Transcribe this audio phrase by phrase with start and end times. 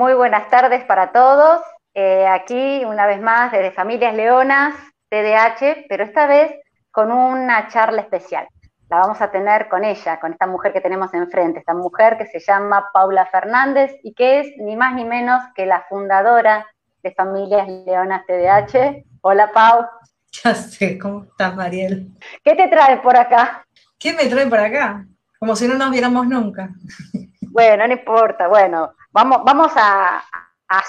[0.00, 1.60] Muy buenas tardes para todos.
[1.92, 4.74] Eh, aquí, una vez más, desde Familias Leonas,
[5.10, 6.50] TDH, pero esta vez
[6.90, 8.48] con una charla especial.
[8.88, 12.24] La vamos a tener con ella, con esta mujer que tenemos enfrente, esta mujer que
[12.24, 16.66] se llama Paula Fernández y que es ni más ni menos que la fundadora
[17.02, 19.04] de Familias Leonas TDH.
[19.20, 19.84] Hola, Pau.
[20.42, 22.08] Ya sé, ¿cómo estás, Mariel?
[22.42, 23.66] ¿Qué te trae por acá?
[23.98, 25.04] ¿Qué me trae por acá?
[25.38, 26.70] Como si no nos viéramos nunca.
[27.52, 30.22] Bueno, no importa, bueno, vamos, vamos a,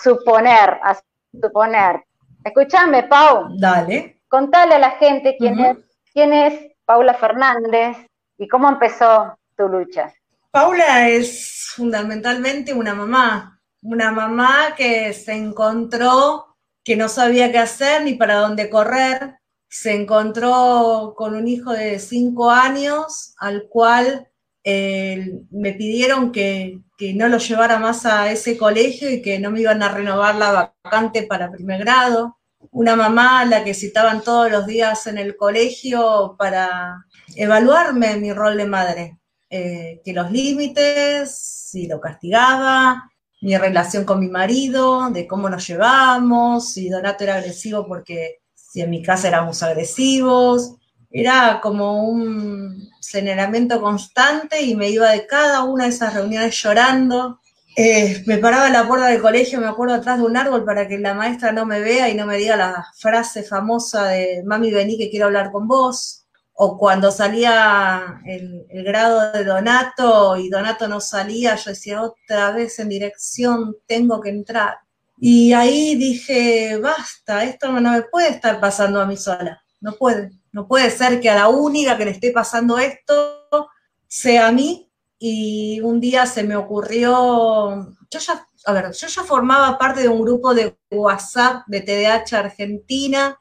[0.02, 0.98] suponer, a
[1.42, 2.04] suponer.
[2.44, 3.50] Escúchame, Pau.
[3.58, 4.22] Dale.
[4.28, 5.78] Contale a la gente quién, es,
[6.14, 7.98] quién es Paula Fernández
[8.38, 10.14] y cómo empezó tu lucha.
[10.52, 16.52] Paula es fundamentalmente una mamá, una mamá que se encontró
[16.84, 19.36] que no sabía qué hacer ni para dónde correr,
[19.70, 24.28] se encontró con un hijo de cinco años al cual
[24.64, 26.80] eh, me pidieron que,
[27.14, 30.74] no lo llevara más a ese colegio y que no me iban a renovar la
[30.84, 32.38] vacante para primer grado.
[32.72, 38.32] Una mamá a la que citaban todos los días en el colegio para evaluarme mi
[38.34, 39.18] rol de madre,
[39.50, 45.68] eh, que los límites, si lo castigaba, mi relación con mi marido, de cómo nos
[45.68, 50.76] llevamos, si Donato era agresivo porque si en mi casa éramos agresivos,
[51.12, 57.40] era como un señalamiento constante y me iba de cada una de esas reuniones llorando.
[57.76, 60.88] Eh, me paraba en la puerta del colegio, me acuerdo, atrás de un árbol para
[60.88, 64.72] que la maestra no me vea y no me diga la frase famosa de mami
[64.72, 66.26] vení que quiero hablar con vos.
[66.54, 72.52] O cuando salía el, el grado de Donato y Donato no salía, yo decía otra
[72.52, 74.78] vez en dirección, tengo que entrar.
[75.18, 80.41] Y ahí dije, basta, esto no me puede estar pasando a mí sola, no puede.
[80.52, 83.70] No puede ser que a la única que le esté pasando esto
[84.08, 84.90] sea a mí.
[85.18, 90.10] Y un día se me ocurrió, yo ya, a ver, yo ya formaba parte de
[90.10, 93.40] un grupo de WhatsApp de TDH Argentina,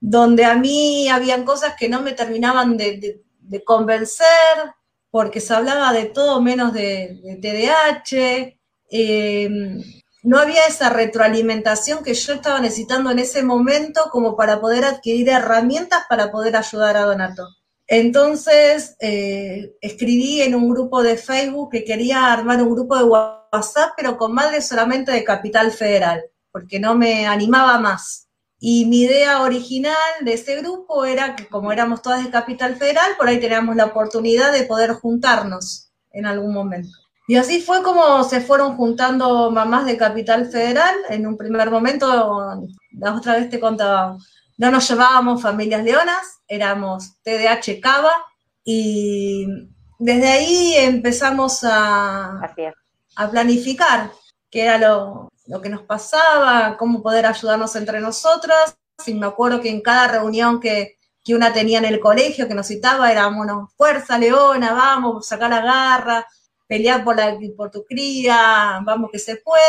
[0.00, 3.22] donde a mí habían cosas que no me terminaban de,
[3.64, 4.26] convencer,
[5.10, 8.58] porque se hablaba de todo menos de, TDH.
[8.90, 9.48] Eh,
[10.22, 15.28] no había esa retroalimentación que yo estaba necesitando en ese momento como para poder adquirir
[15.28, 17.46] herramientas para poder ayudar a Donato.
[17.86, 23.92] Entonces eh, escribí en un grupo de Facebook que quería armar un grupo de WhatsApp,
[23.96, 28.28] pero con madres solamente de Capital Federal, porque no me animaba más.
[28.60, 33.12] Y mi idea original de ese grupo era que como éramos todas de Capital Federal,
[33.16, 37.07] por ahí teníamos la oportunidad de poder juntarnos en algún momento.
[37.28, 40.94] Y así fue como se fueron juntando mamás de Capital Federal.
[41.10, 42.58] En un primer momento,
[42.92, 44.16] la otra vez te contaba,
[44.56, 48.12] no nos llevábamos familias leonas, éramos TDH Cava
[48.64, 49.46] y
[49.98, 52.40] desde ahí empezamos a,
[53.16, 54.10] a planificar
[54.50, 55.30] qué era lo,
[55.62, 58.74] que nos pasaba, cómo poder ayudarnos entre nosotras.
[59.06, 62.54] Y me acuerdo que en cada reunión que, que una tenía en el colegio que
[62.54, 66.26] nos citaba era, bueno, fuerza leona, vamos, sacar la garra,
[66.68, 69.62] pelear por, la, por tu cría, vamos que se puede.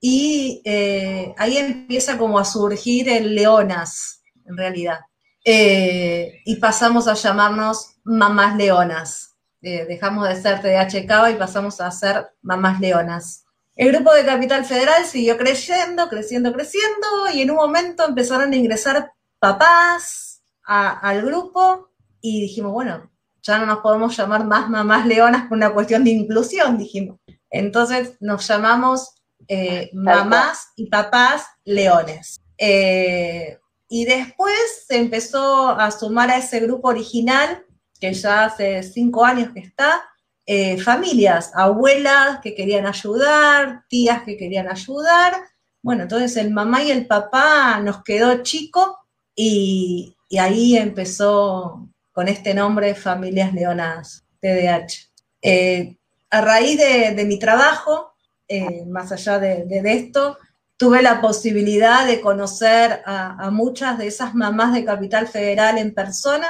[0.00, 5.00] Y eh, ahí empieza como a surgir el Leonas, en realidad.
[5.44, 9.36] Eh, y pasamos a llamarnos Mamás Leonas.
[9.60, 13.44] Eh, dejamos de ser TDH y pasamos a ser Mamás Leonas.
[13.76, 18.56] El grupo de Capital Federal siguió creciendo, creciendo, creciendo, y en un momento empezaron a
[18.56, 23.09] ingresar papás al grupo y dijimos, bueno,
[23.42, 27.18] ya no nos podemos llamar más mamás leonas por una cuestión de inclusión, dijimos.
[27.50, 29.14] Entonces nos llamamos
[29.48, 32.40] eh, mamás y papás leones.
[32.56, 33.58] Eh,
[33.88, 37.64] y después se empezó a sumar a ese grupo original,
[37.98, 40.02] que ya hace cinco años que está,
[40.46, 45.34] eh, familias, abuelas que querían ayudar, tías que querían ayudar.
[45.82, 48.98] Bueno, entonces el mamá y el papá nos quedó chico
[49.34, 55.10] y, y ahí empezó con este nombre, Familias Leonas TDH.
[55.42, 55.96] Eh,
[56.30, 58.14] a raíz de, mi trabajo,
[58.48, 60.38] eh, más allá de, esto,
[60.76, 66.48] tuve la posibilidad de conocer a, muchas de esas mamás de Capital Federal en persona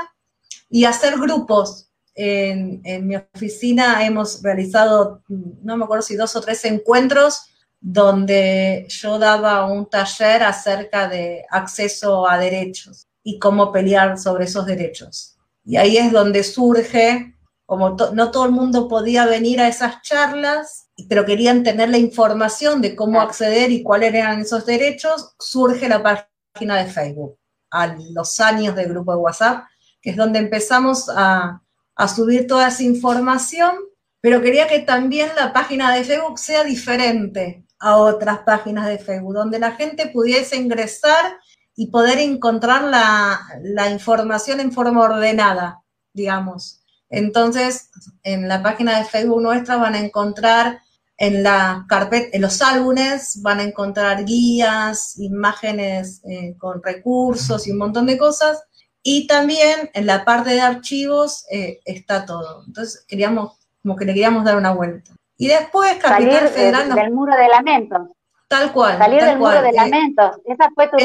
[0.69, 1.89] y hacer grupos.
[2.15, 7.47] En, en, mi oficina hemos realizado, no me acuerdo si dos o tres encuentros
[7.81, 14.67] donde yo daba un taller acerca de acceso a derechos y cómo pelear sobre esos
[14.67, 15.40] derechos.
[15.65, 17.35] Y ahí es donde surge,
[17.67, 22.81] como no todo el mundo podía venir a esas charlas, pero querían tener la información
[22.83, 27.39] de cómo acceder y cuáles eran esos derechos, surge la página de Facebook
[27.71, 29.65] a los años del grupo de WhatsApp,
[30.03, 31.63] que es donde empezamos a,
[31.95, 33.73] a subir toda esa información,
[34.21, 39.35] pero quería que también la página de Facebook sea diferente, a otras páginas de Facebook,
[39.35, 41.39] donde la gente pudiese ingresar
[41.81, 45.83] y poder encontrar la, la información en forma ordenada,
[46.13, 46.83] digamos.
[47.09, 47.89] Entonces,
[48.23, 50.83] en la página de Facebook nuestra van a encontrar
[51.17, 57.71] en la carpeta, en los álbumes van a encontrar guías, imágenes eh, con recursos y
[57.71, 58.63] un montón de cosas.
[59.03, 62.63] Y también en la parte de archivos eh, está todo.
[62.67, 65.13] Entonces queríamos, como que le queríamos dar una vuelta.
[65.39, 66.89] Y después Capital Federal.
[66.89, 68.03] Del, del muro de lamentos.
[68.51, 68.99] Tal cual.
[68.99, 70.41] Salir del muro de lamentos.
[70.45, 70.97] Ese fue tu,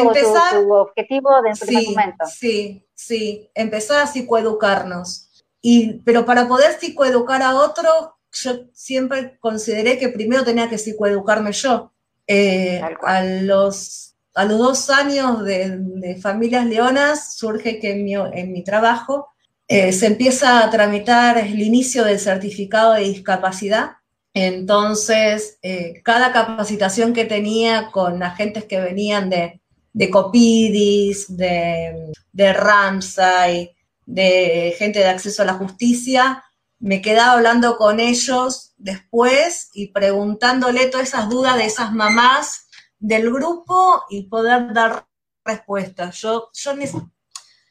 [0.74, 2.26] objetivo de primer sí, momento.
[2.26, 3.52] Sí, sí.
[3.54, 5.30] Empezar a psicoeducarnos.
[5.62, 11.52] Y, pero para poder psicoeducar a otro, yo siempre consideré que primero tenía que psicoeducarme
[11.52, 11.94] yo.
[12.26, 19.28] Eh, a, los, a los dos años de, Familias Leonas surge que en mi, trabajo
[19.68, 23.98] eh, se empieza a tramitar el inicio del certificado de discapacidad.
[24.38, 29.62] Entonces, eh, cada capacitación que tenía con agentes que venían de,
[29.94, 33.74] de Copidis, de, de Ramsay,
[34.06, 36.44] de gente de acceso a la justicia,
[36.80, 42.68] me quedaba hablando con ellos después y preguntándole todas esas dudas de esas mamás
[43.00, 45.08] del grupo y poder dar
[45.46, 46.18] respuestas.
[46.18, 46.74] Yo, yo,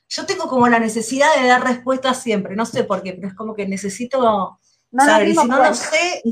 [0.08, 3.34] yo tengo como la necesidad de dar respuestas siempre, no sé por qué, pero es
[3.34, 4.58] como que necesito
[4.96, 5.28] saber.
[5.28, 6.22] Y si no lo sé,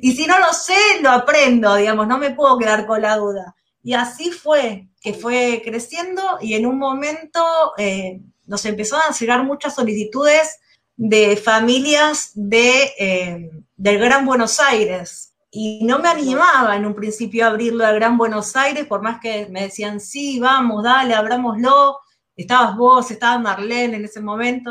[0.00, 3.54] y si no lo sé, lo aprendo, digamos, no me puedo quedar con la duda.
[3.82, 7.42] Y así fue, que fue creciendo y en un momento
[7.78, 10.58] eh, nos empezaron a llegar muchas solicitudes
[10.96, 15.32] de familias de, eh, del Gran Buenos Aires.
[15.50, 19.20] Y no me animaba en un principio a abrirlo al Gran Buenos Aires, por más
[19.20, 21.98] que me decían, sí, vamos, dale, abrámoslo.
[22.36, 24.70] Estabas vos, estaba Marlene en ese momento.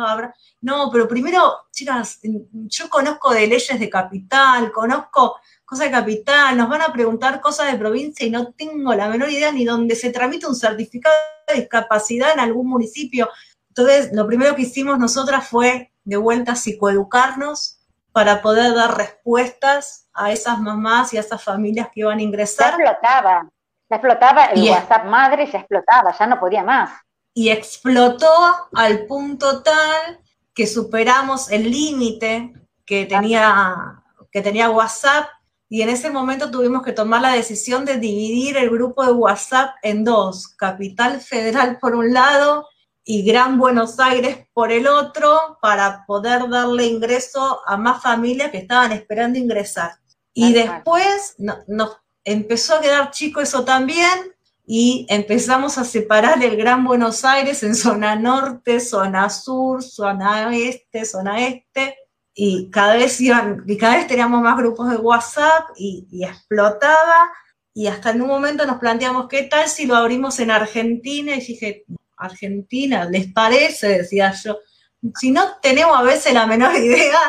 [0.61, 6.67] No, pero primero, chicas, yo conozco de leyes de capital, conozco cosas de capital, nos
[6.67, 10.11] van a preguntar cosas de provincia y no tengo la menor idea ni dónde se
[10.11, 11.15] tramita un certificado
[11.47, 13.29] de discapacidad en algún municipio.
[13.69, 17.79] Entonces, lo primero que hicimos nosotras fue de vuelta psicoeducarnos
[18.11, 22.75] para poder dar respuestas a esas mamás y a esas familias que iban a ingresar.
[22.77, 23.49] Ya explotaba,
[23.89, 26.89] ya explotaba el WhatsApp madre, ya explotaba, ya no podía más.
[27.33, 28.33] Y explotó
[28.73, 30.19] al punto tal
[30.59, 32.51] que superamos el límite
[32.85, 35.29] que tenía, que tenía WhatsApp
[35.69, 39.75] y en ese momento tuvimos que tomar la decisión de dividir el grupo de WhatsApp
[39.83, 42.67] en dos, Capital Federal por un lado
[43.05, 48.57] y Gran Buenos Aires por el otro para poder darle ingreso a más familias que
[48.57, 49.93] estaban esperando ingresar.
[50.33, 54.35] Y después nos empezó a quedar chico eso también
[54.71, 61.05] y empezamos a separar el Gran Buenos Aires en zona norte, zona sur, zona oeste,
[61.05, 61.97] zona este.
[62.35, 67.31] Y cada vez iban, y cada vez teníamos más grupos de WhatsApp y, explotaba.
[67.73, 71.35] Y hasta en un momento nos planteamos, ¿qué tal si lo abrimos en Argentina?
[71.35, 73.87] Y dije, Argentina, ¿les parece?
[73.87, 74.59] Decía yo.
[75.19, 77.19] Si no tenemos a veces la menor idea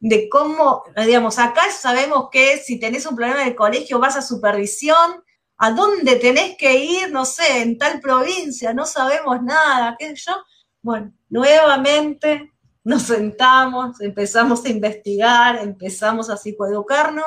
[0.00, 5.24] de cómo, digamos, acá sabemos que si tenés un problema en colegio vas a supervisión,
[5.62, 10.22] a dónde tenés que ir, no sé, en tal provincia, no sabemos nada, qué sé
[10.26, 10.32] yo.
[10.80, 12.50] Bueno, nuevamente
[12.82, 17.26] nos sentamos, empezamos a investigar, empezamos a psicoeducarnos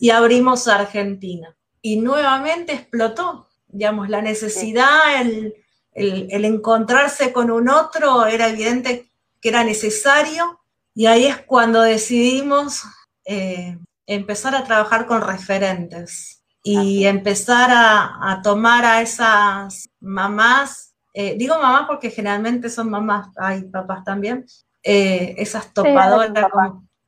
[0.00, 1.54] y abrimos Argentina.
[1.82, 5.54] Y nuevamente explotó, digamos, la necesidad, el,
[5.92, 9.10] el, encontrarse con un otro era evidente
[9.42, 10.58] que era necesario
[10.94, 12.82] y ahí es cuando decidimos
[13.26, 13.76] eh,
[14.06, 21.82] empezar a trabajar con referentes y empezar a, tomar a esas mamás, eh, digo mamás
[21.86, 24.46] porque generalmente son mamás, hay papás también,
[24.82, 26.32] eh, esas topadoras,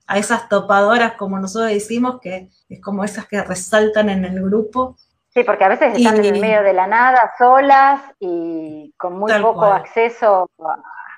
[0.06, 4.96] a esas topadoras como nosotros decimos, que es como esas que resaltan en el grupo,
[5.36, 9.66] Sí, porque a veces están en medio de la nada, solas y con muy poco
[9.66, 10.50] acceso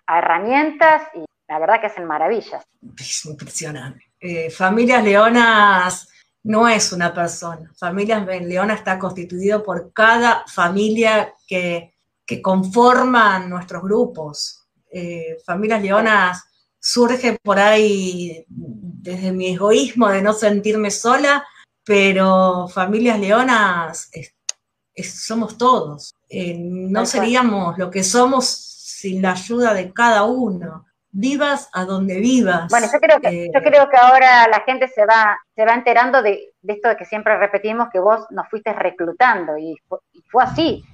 [0.08, 2.64] a, herramientas y la verdad que hacen maravillas.
[2.98, 4.02] Es impresionante.
[4.18, 6.08] Eh, Familias Leonas
[6.44, 7.72] no es una persona.
[7.76, 14.66] Familias Leonas está constituido por cada familia que, que conforman nuestros grupos.
[14.90, 16.44] Eh, Familias Leonas
[16.80, 21.44] surge por ahí desde mi egoísmo de no sentirme sola
[21.88, 24.10] pero familias leonas
[25.02, 26.14] somos todos.
[26.28, 30.84] Eh, no seríamos lo que somos sin la ayuda de cada uno.
[31.18, 32.68] Vivas a donde vivas.
[32.70, 35.74] Bueno, yo creo que, eh, yo creo que ahora la gente se va, se va
[35.74, 39.76] enterando de, esto de que siempre repetimos que vos nos fuiste reclutando y
[40.30, 40.84] fue, así.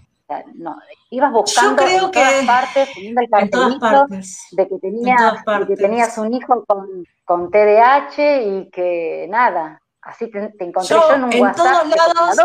[0.55, 0.77] no,
[1.11, 4.07] ibas buscando en, todas partes, poniendo el cartelito
[4.53, 10.31] de que, tenías, de que tenías un hijo con, con TDAH y que nada, Así
[10.31, 12.39] te, encontré yo, en un en Todos lados,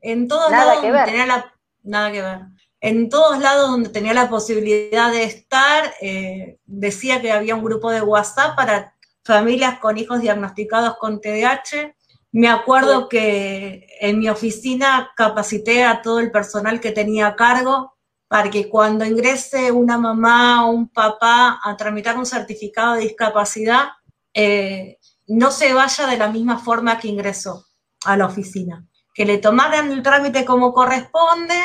[0.00, 2.40] en todos lados que tenía la, nada que ver.
[2.80, 7.90] En todos lados donde tenía la posibilidad de estar, eh, decía que había un grupo
[7.90, 11.94] de WhatsApp para familias con hijos diagnosticados con TDAH.
[12.32, 17.96] Me acuerdo que en mi oficina capacité a todo el personal que tenía a cargo
[18.28, 23.88] para que cuando ingrese una mamá o un papá a tramitar un certificado de discapacidad,
[24.34, 27.66] eh, no se vaya de la misma forma que ingresó
[28.04, 28.86] a la oficina.
[29.14, 31.58] Que le tomaran el trámite como corresponde,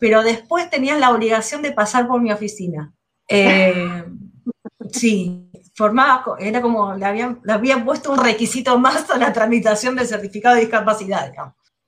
[0.00, 2.92] pero después tenían la obligación de pasar por mi oficina.
[3.28, 4.04] Eh,
[4.92, 9.94] sí, formaba, era como, le habían, le habían puesto un requisito más a la tramitación
[9.94, 11.32] del certificado de discapacidad,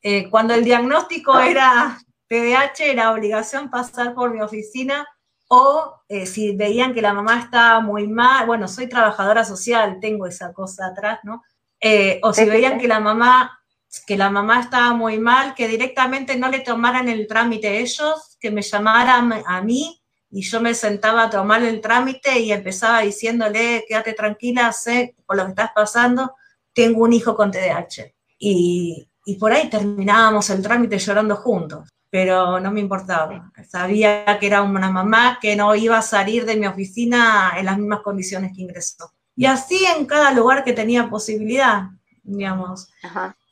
[0.03, 5.07] eh, cuando el diagnóstico era TDAH, era obligación pasar por mi oficina
[5.49, 10.27] o eh, si veían que la mamá estaba muy mal, bueno, soy trabajadora social, tengo
[10.27, 11.43] esa cosa atrás, ¿no?
[11.79, 13.62] Eh, o si veían que la mamá
[14.01, 18.51] que la mamá estaba muy mal, que directamente no le tomaran el trámite ellos, que
[18.51, 23.85] me llamaran a mí y yo me sentaba a tomar el trámite y empezaba diciéndole,
[23.87, 26.35] quédate tranquila, sé por lo que estás pasando,
[26.73, 28.15] tengo un hijo con TDAH.
[28.39, 33.51] Y, y por ahí terminábamos el trámite llorando juntos pero no me importaba.
[33.67, 37.79] Sabía que era una mamá que no iba a salir de mi oficina en las
[37.79, 39.15] mismas condiciones que ingresó.
[39.35, 41.85] Y así en cada lugar que tenía posibilidad,
[42.23, 42.93] digamos.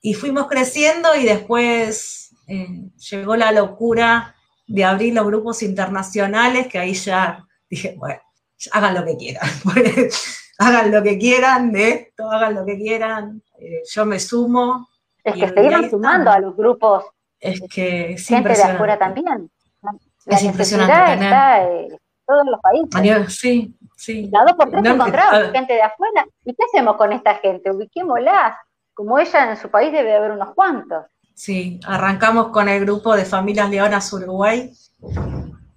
[0.01, 4.35] Y fuimos creciendo y después eh, llegó la locura
[4.67, 8.21] de abrir los grupos internacionales, que ahí ya dije, bueno,
[8.73, 9.51] hagan lo que quieran,
[10.59, 14.89] hagan lo que quieran de esto, hagan lo que quieran, eh, yo me sumo.
[15.23, 17.05] Es que se iban sumando a los grupos
[17.41, 19.51] es que es gente de afuera también.
[20.27, 23.35] es impresionante está en todos los países.
[23.35, 24.31] sí, sí.
[24.31, 26.27] Lado por tres encontramos gente de afuera.
[26.45, 27.71] ¿Y qué hacemos con esta gente?
[27.71, 28.55] Ubiquémoslas.
[28.95, 31.07] Como ella en su país debe haber unos cuantos.
[31.35, 34.73] Sí, arrancamos con el grupo de Familias Leonas Uruguay,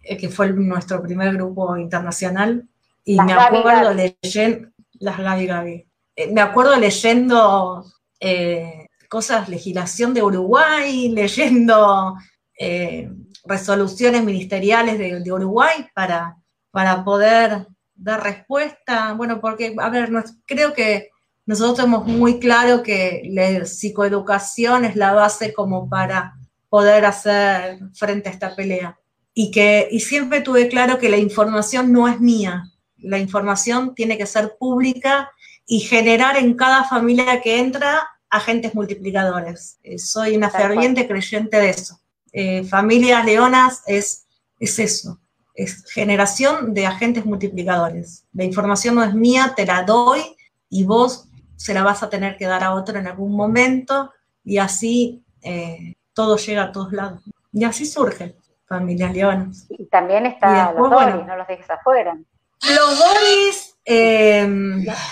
[0.03, 2.67] eh, que fue nuestro primer grupo internacional.
[3.05, 5.88] Y me acuerdo leyendo, las Gaby Gaby.
[6.15, 7.84] Eh, me acuerdo leyendo
[8.20, 12.15] eh, cosas, legislación de Uruguay, leyendo
[12.58, 13.10] eh,
[13.46, 16.38] resoluciones ministeriales de, Uruguay para,
[16.72, 19.13] para poder dar respuesta.
[19.13, 20.12] Bueno, porque, a ver,
[20.46, 21.10] creo que
[21.45, 26.35] nosotros tenemos muy claro que la psicoeducación es la base como para
[26.69, 28.97] poder hacer frente a esta pelea.
[29.33, 32.65] Y, que, y siempre tuve claro que la información no es mía,
[32.97, 35.29] la información tiene que ser pública
[35.67, 39.77] y generar en cada familia que entra agentes multiplicadores.
[39.83, 42.00] Eh, soy una ferviente creyente de eso.
[42.31, 44.25] Eh, familias leonas es,
[44.59, 45.19] es eso,
[45.53, 48.25] es generación de agentes multiplicadores.
[48.33, 50.21] La información no es mía, te la doy
[50.69, 54.12] y vos se la vas a tener que dar a otro en algún momento
[54.43, 57.22] y así eh, todo llega a todos lados.
[57.51, 58.36] Y así surge
[58.67, 59.67] Familias Leonas.
[59.69, 62.17] Y también está los Doris, no los dejes afuera.
[62.62, 63.77] Los Doris,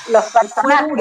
[0.09, 0.97] los personajes.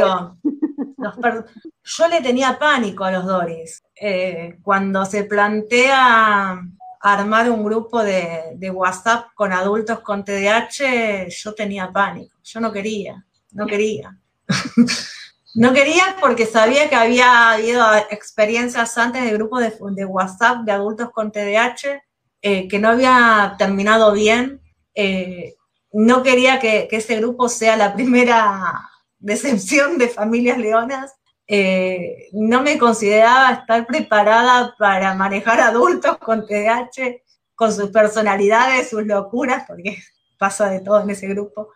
[1.82, 3.82] Yo le tenía pánico a los Doris.
[3.94, 6.60] Eh, cuando se plantea
[7.00, 12.36] armar un grupo de, WhatsApp con adultos con TDAH, yo tenía pánico.
[12.42, 14.16] Yo no quería, no quería.
[15.54, 19.64] no quería porque sabía que había habido experiencias antes de grupos
[19.94, 22.02] de, WhatsApp de adultos con TDAH
[22.42, 24.60] eh, que no había terminado bien.
[24.94, 25.54] Eh,
[25.92, 28.88] no quería que, que, ese grupo sea la primera
[29.18, 31.14] decepción de familias leonas,
[31.52, 37.22] eh, no me consideraba estar preparada para manejar adultos con TDAH,
[37.56, 39.98] con sus personalidades, sus locuras, porque
[40.38, 41.72] pasa de todo en ese grupo.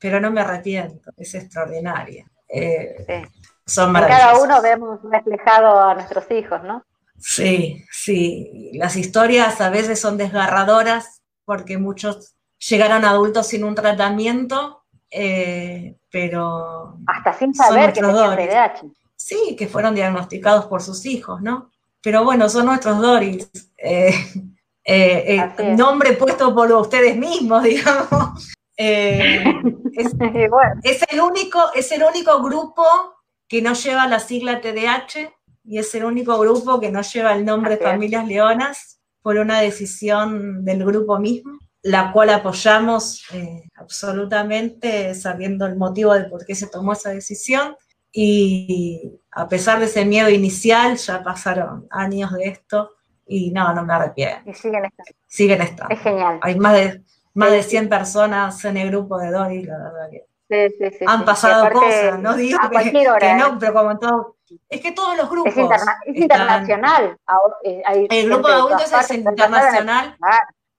[0.00, 2.26] Pero no me arrepiento, es extraordinaria.
[2.48, 3.26] Eh,
[3.64, 6.84] son cada uno vemos reflejado a nuestros hijos, ¿no?
[7.18, 8.70] Sí, sí.
[8.74, 16.98] Las historias a veces son desgarradoras porque muchos llegaron adultos sin un tratamiento eh, pero...
[17.06, 18.92] Hasta sin saber que tenían.
[19.14, 21.70] Sí, que fueron diagnosticados por sus hijos, ¿no?
[22.02, 23.48] Pero bueno, son nuestros Doris.
[23.78, 24.14] Eh,
[24.84, 28.54] eh, nombre puesto por ustedes mismos, digamos.
[29.96, 32.84] Es, el único, es el único grupo
[33.48, 35.32] que no lleva la sigla TDAH
[35.64, 39.60] y es el único grupo que no lleva el nombre de Familias Leonas por una
[39.60, 46.56] decisión del grupo mismo la cual apoyamos eh, absolutamente sabiendo el motivo de por qué
[46.56, 47.76] se tomó esa decisión.
[48.10, 52.90] Y a pesar de ese miedo inicial, ya pasaron años de esto
[53.24, 54.50] y no, no me arrepiento.
[54.50, 55.12] Y siguen estando.
[55.28, 55.94] Siguen estando.
[55.94, 56.40] Es genial.
[56.42, 57.02] Hay más de,
[57.36, 61.04] más de 100 personas en el grupo de Doris, la verdad que Sí, sí, sí,
[61.08, 63.56] Han pasado cosas, no digo que, no, ¿eh?
[63.58, 64.36] pero como todo.
[64.68, 65.52] Es que todos los grupos.
[65.56, 67.18] Es, internacional.
[67.64, 70.16] Eh, el grupo de adultos es internacional,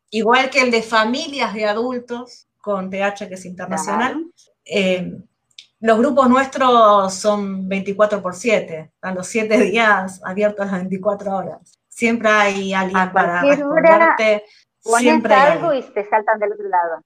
[0.10, 4.26] igual que el de familias de adultos, con TH que es internacional.
[4.64, 5.12] Eh,
[5.82, 11.78] los grupos nuestros son 24 por 7, están los 7 días abiertos las 24 horas.
[11.90, 14.46] Siempre hay alguien para responderte.
[14.98, 17.04] Siempre algo y te saltan del otro lado.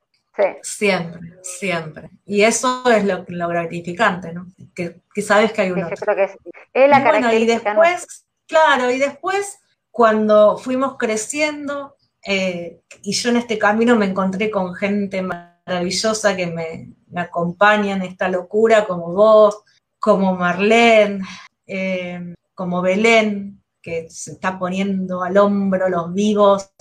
[0.64, 2.10] Siempre, siempre.
[2.26, 4.48] Y eso es lo, gratificante, ¿no?
[4.74, 6.16] Que, sabes que hay un otro.
[6.16, 9.60] que es, la bueno, y después, claro, y después
[9.92, 11.96] cuando fuimos creciendo,
[12.26, 18.04] eh, y yo en este camino me encontré con gente maravillosa que me, acompaña en
[18.04, 19.64] esta locura, como vos,
[20.00, 21.26] como Marlene,
[21.68, 26.72] eh, como Belén, que se está poniendo al hombro los vivos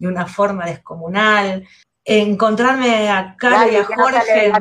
[0.00, 1.68] de una forma descomunal,
[2.04, 4.52] encontrarme a Caro y a Jorge.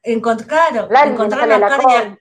[0.00, 2.18] Encontrar, encontrarme a Caro y a,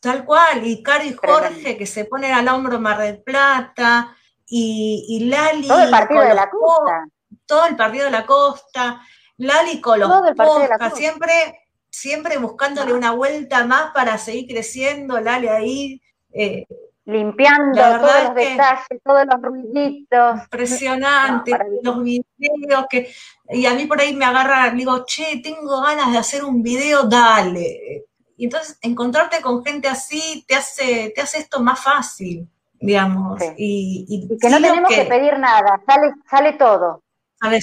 [0.00, 5.04] tal cual, y Caro y Jorge que se ponen al hombro Mar del Plata, y,
[5.08, 5.68] y Lali.
[5.68, 7.08] Todo el partido de la costa.
[7.46, 9.00] Todo el partido de la costa.
[9.36, 16.02] Lali con los podcast, siempre, siempre buscándole una vuelta más para seguir creciendo, Lali ahí.
[16.32, 16.66] Eh,
[17.06, 20.40] limpiando todos los detalles, todos los ruiditos.
[20.44, 23.12] Impresionante, los videos que,
[23.50, 27.04] y a mí por ahí me agarra, digo, che, tengo ganas de hacer un video,
[27.04, 28.06] dale.
[28.36, 33.40] Y entonces encontrarte con gente así te hace, te hace esto más fácil, digamos.
[33.56, 37.02] Y, que no tenemos que, pedir nada, sale, sale todo.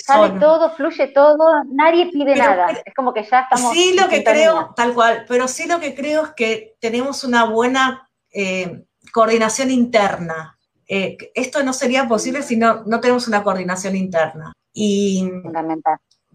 [0.06, 2.70] Sale, todo, fluye todo, nadie pide nada.
[2.86, 3.74] es como que ya estamos.
[3.74, 7.46] Sí, lo que creo, tal cual, pero sí lo que creo es que tenemos una
[7.46, 10.58] buena eh, coordinación interna.
[10.88, 14.54] Eh, esto no sería posible si no, no tenemos una coordinación interna.
[14.74, 15.30] Y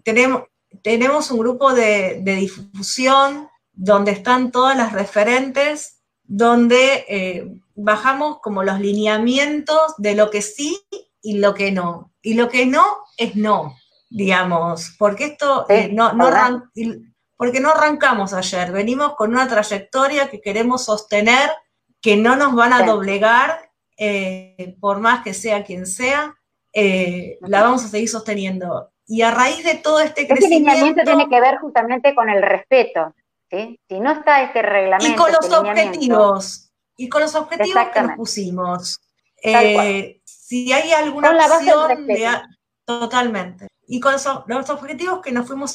[0.03, 0.45] Tenemos,
[0.83, 8.81] tenemos un grupo de, difusión donde están todas las referentes, donde eh, bajamos como los
[8.81, 10.81] lineamientos de lo que sí
[11.23, 12.13] y lo que no.
[12.23, 12.85] Y lo que no
[13.17, 13.77] es no,
[14.11, 16.31] digamos, porque esto eh, no, no
[17.37, 21.51] porque no arrancamos ayer, venimos con una trayectoria que queremos sostener
[22.01, 26.35] que no nos van a doblegar, eh, por más que sea quien sea,
[26.73, 28.91] eh, la vamos a seguir sosteniendo.
[29.07, 30.71] Y a raíz de todo este crecimiento...
[30.71, 33.15] Este lineamiento tiene que ver justamente con el respeto,
[33.51, 35.13] Si no está este reglamento...
[35.13, 39.01] Y con los este objetivos, y con los objetivos que nos pusimos.
[39.43, 42.07] Eh, si hay alguna opción
[42.85, 43.67] Totalmente.
[43.89, 45.75] Y con los objetivos que nos fuimos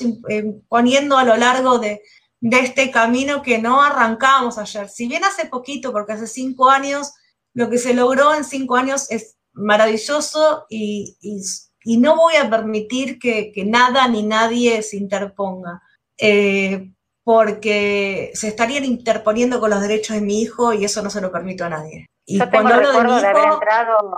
[0.68, 2.02] poniendo a lo largo de,
[2.42, 4.90] de este camino que no arrancamos ayer.
[4.90, 7.14] Si bien hace poquito, porque hace cinco años,
[7.54, 11.18] lo que se logró en cinco años es maravilloso y,
[12.00, 15.82] no voy a permitir que, nada ni nadie se interponga,
[16.18, 16.92] eh,
[17.24, 21.32] porque se estarían interponiendo con los derechos de mi hijo y eso no se lo
[21.32, 22.08] permito a nadie.
[22.26, 24.12] Y Yo tengo el recuerdo de, haber entrado,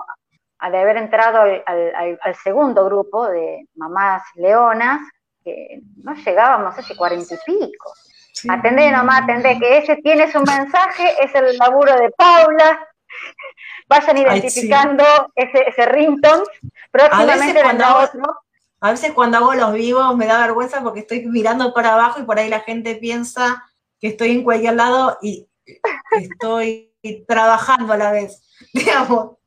[0.61, 5.01] de haber entrado al segundo grupo de mamás leonas,
[5.43, 7.91] que no llegábamos hace cuarenta y pico.
[8.49, 12.87] Atendé nomás, atendé, que ese tiene su mensaje, es el laburo de Paula.
[13.87, 15.03] Vayan identificando
[15.35, 16.43] ese, ese ringtone.
[16.91, 18.23] Próximamente vendrá otro.
[18.81, 22.23] A veces cuando hago los vivos me da vergüenza porque estoy mirando para abajo y
[22.23, 23.63] por ahí la gente piensa
[23.99, 25.47] que estoy en cualquier lado y
[26.11, 26.93] estoy
[27.27, 28.41] trabajando a la vez.
[28.73, 29.37] Digamos,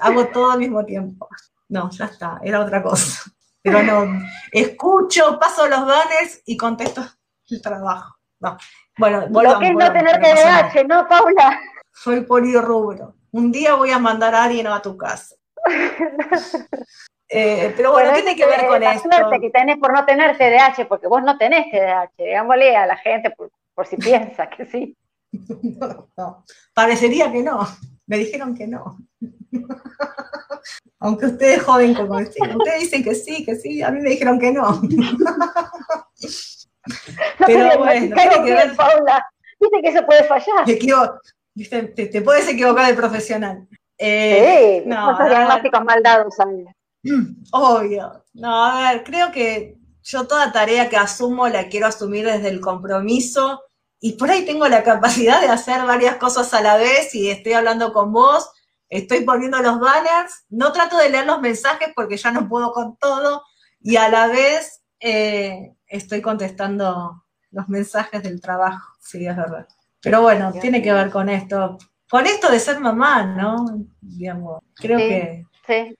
[0.00, 1.28] hago todo al mismo tiempo.
[1.68, 3.22] No, ya está, era otra cosa.
[3.62, 7.04] Pero no, escucho, paso los banners y contesto
[7.50, 8.16] el trabajo.
[8.40, 8.56] No.
[8.98, 11.60] Bueno, Lo que es no tener TDAH, ¿no, Paula?
[11.92, 13.14] Soy polirrubro.
[13.32, 15.36] Un día voy a mandar a alguien a tu casa.
[17.32, 19.08] Eh, pero bueno, tiene que ver con esto.
[19.08, 22.96] suerte que tenés por no tener TDAH, porque vos no tenés TDAH, digámosle a la
[22.96, 24.96] gente por, si piensa que sí.
[26.16, 27.66] no, parecería que no.
[28.06, 28.98] Me dijeron que no.
[30.98, 32.16] Aunque ustedes joden como.
[32.16, 34.80] Ustedes dicen que sí, que sí, a mí me dijeron que no.
[37.46, 38.76] Pero bueno, tiene que ver.
[38.76, 39.24] Paula.
[39.60, 40.64] Viste que eso puede fallar.
[41.94, 43.68] Te, te, puedes equivocar de profesional.
[43.98, 46.34] Eh, sí, no, diagnósticos mal dados,
[47.52, 48.24] Obvio.
[48.32, 52.60] No, a ver, creo que yo toda tarea que asumo la quiero asumir desde el
[52.60, 53.62] compromiso
[54.00, 57.52] y por ahí tengo la capacidad de hacer varias cosas a la vez y estoy
[57.52, 58.50] hablando con vos,
[58.88, 62.96] estoy poniendo los banners, no trato de leer los mensajes porque ya no puedo con
[62.96, 63.42] todo
[63.80, 69.68] y a la vez eh, estoy contestando los mensajes del trabajo, sí, es verdad.
[70.00, 71.76] Pero bueno, tiene que ver con esto,
[72.08, 73.66] con esto de ser mamá, ¿no?
[74.00, 75.44] Digamos, creo que,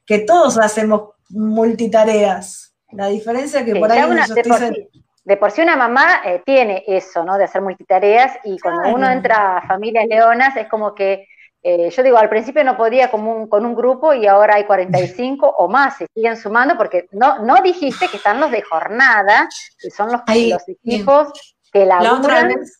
[0.07, 2.74] que todos hacemos multitareas.
[2.92, 4.88] La diferencia es que por ahí yo estoy
[5.24, 7.37] de por sí una mamá eh, tiene eso, ¿no?
[7.37, 11.29] De hacer multitareas y cuando uno entra a familias leonas es como que,
[11.62, 14.64] eh, yo digo, al principio no podía con un, con un grupo y ahora hay
[14.64, 19.48] 45 o más, se siguen sumando porque no, no dijiste que están los de jornada,
[19.78, 21.28] que son los, los equipos
[21.72, 22.78] que la otra vez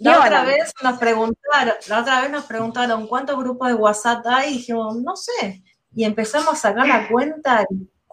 [0.00, 4.50] la otra vez nos preguntaron, la otra vez nos preguntaron cuántos grupos de WhatsApp hay
[4.50, 5.62] y dijimos, no sé.
[5.94, 7.64] Y empezamos a sacar la cuenta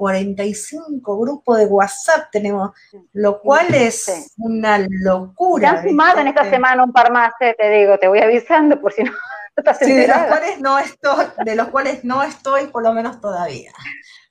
[0.02, 2.72] 45 grupos de WhatsApp tenemos,
[3.14, 5.72] lo cual es una locura.
[5.72, 8.80] Se han sumado en esta semana un par más, eh, te digo, te voy avisando
[8.80, 9.12] por si no,
[9.56, 13.20] estás sí, de los cuales no estoy, de los cuales no estoy por lo menos
[13.22, 13.72] todavía.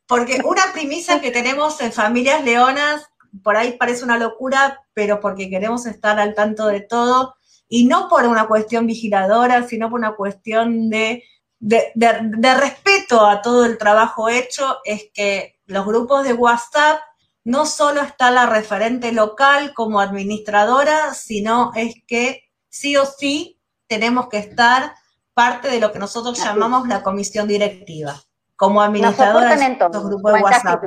[0.07, 3.07] Porque una primicia que tenemos en Familias Leonas,
[3.43, 7.35] por ahí parece una locura, pero porque queremos estar al tanto de todo,
[7.69, 11.23] y no por una cuestión vigiladora, sino por una cuestión de
[11.61, 17.01] de, respeto a todo el trabajo hecho es que los grupos de WhatsApp
[17.45, 24.29] no solo está la referente local como administradora, sino es que sí o sí tenemos
[24.29, 24.95] que estar
[25.35, 28.21] parte de lo que nosotros llamamos la comisión directiva.
[28.57, 30.85] Como administradora de estos grupos de WhatsApp.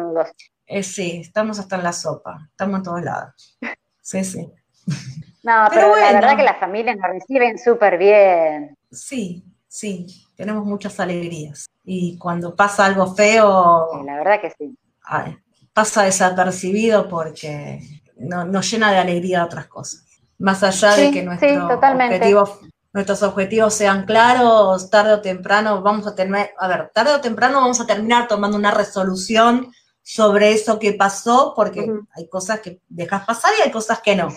[0.65, 3.57] Eh, sí, estamos hasta en la sopa, estamos en todos lados.
[4.01, 4.51] Sí, sí.
[5.43, 8.77] No, pero, la verdad que las familias nos reciben súper bien.
[8.89, 11.69] Sí, sí, tenemos muchas alegrías.
[11.83, 14.73] Y cuando pasa algo feo, la verdad que sí.
[15.73, 17.81] pasa desapercibido porque
[18.15, 20.05] nos llena de alegría otras cosas.
[20.37, 21.23] Más allá de que
[22.93, 27.59] nuestros objetivos sean claros, tarde o temprano vamos a tener, a ver, tarde o temprano
[27.59, 33.25] vamos a terminar tomando una resolución sobre eso que pasó, porque hay cosas que dejas
[33.25, 34.27] pasar y hay cosas que no.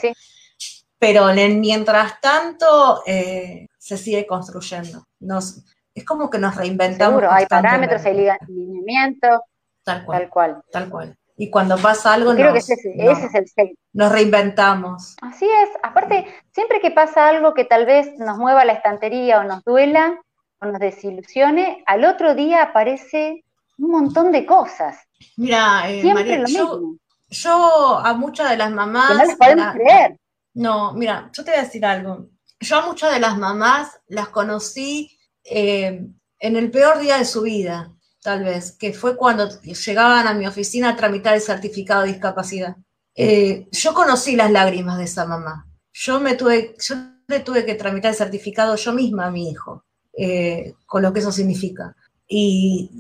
[0.99, 5.07] Pero mientras tanto, eh, se sigue construyendo.
[5.21, 5.62] Nos,
[5.95, 7.21] es como que nos reinventamos.
[7.21, 8.14] Seguro, hay parámetros, hay
[8.49, 9.40] lineamientos.
[9.83, 10.21] Tal cual.
[10.21, 10.62] Tal cual.
[10.73, 11.19] Tal cual.
[11.37, 15.16] Y cuando pasa algo, Creo que ese, es el Nos reinventamos.
[15.20, 15.68] Así es.
[15.83, 20.18] Aparte, siempre que pasa algo que tal vez nos mueva la estantería o nos duela
[20.61, 23.44] o nos desilusione, al otro día aparece
[23.79, 24.99] un montón de cosas.
[25.37, 26.96] Mira, eh, María, lo yo, mismo.
[27.29, 29.11] yo a muchas de las mamás.
[29.11, 30.16] no les podemos creer.
[30.55, 34.29] No, mira, yo te voy a decir algo yo a muchas de las mamás las
[34.29, 36.07] conocí eh,
[36.38, 37.92] en el peor día de su vida,
[38.27, 42.75] tal vez, que fue cuando llegaban a mi oficina a tramitar el certificado de discapacidad.
[43.15, 45.69] Eh, yo conocí las lágrimas de esa mamá.
[45.93, 46.97] Yo, me tuve, yo
[47.29, 51.21] le tuve que tramitar el certificado yo misma a mi hijo, eh, con lo que
[51.21, 51.95] eso significa.
[52.27, 52.91] Y,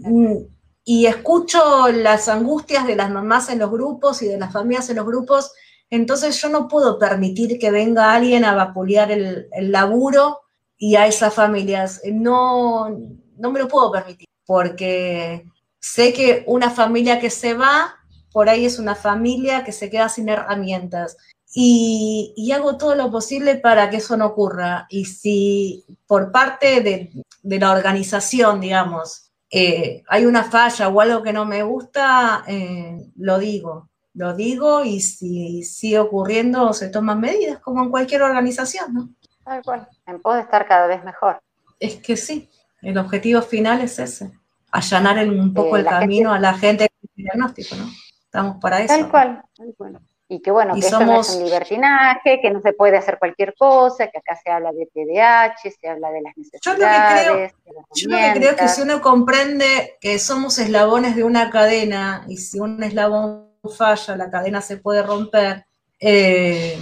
[0.86, 5.06] escucho las angustias de las mamás en los grupos y de las familias en los
[5.06, 5.50] grupos
[5.90, 10.40] entonces yo no puedo permitir que venga alguien a vapulear el, laburo
[10.76, 12.00] y a esas familias.
[12.12, 12.88] No,
[13.36, 15.44] no me lo puedo permitir, porque
[15.80, 17.96] sé que una familia que se va,
[18.32, 21.16] por ahí es una familia que se queda sin herramientas.
[21.54, 24.86] Y, hago todo lo posible para que eso no ocurra.
[24.90, 27.12] Y si por parte de,
[27.58, 33.38] la organización, digamos, eh, hay una falla o algo que no me gusta, eh, lo
[33.38, 39.08] digo lo digo y si sigue ocurriendo se toman medidas como en cualquier organización, ¿no?
[39.44, 41.38] Tal cual, en pos de estar cada vez mejor.
[41.78, 42.48] Es que sí,
[42.86, 44.30] el objetivo final es ese,
[44.70, 47.90] allanar un poco el camino a la gente con diagnóstico, ¿no?
[48.24, 48.94] Estamos para eso.
[48.94, 49.98] Tal cual, tal cual.
[50.28, 53.54] Y que bueno, que esto no es un libertinaje, que no se puede hacer cualquier
[53.56, 56.62] cosa, que acá se habla de TDAH, se habla de las necesidades.
[56.62, 57.50] Yo lo que creo,
[57.94, 62.24] yo lo que creo es que si uno comprende que somos eslabones de una cadena
[62.28, 65.66] y si un eslabón falla, la cadena se puede romper,
[65.98, 66.78] eh,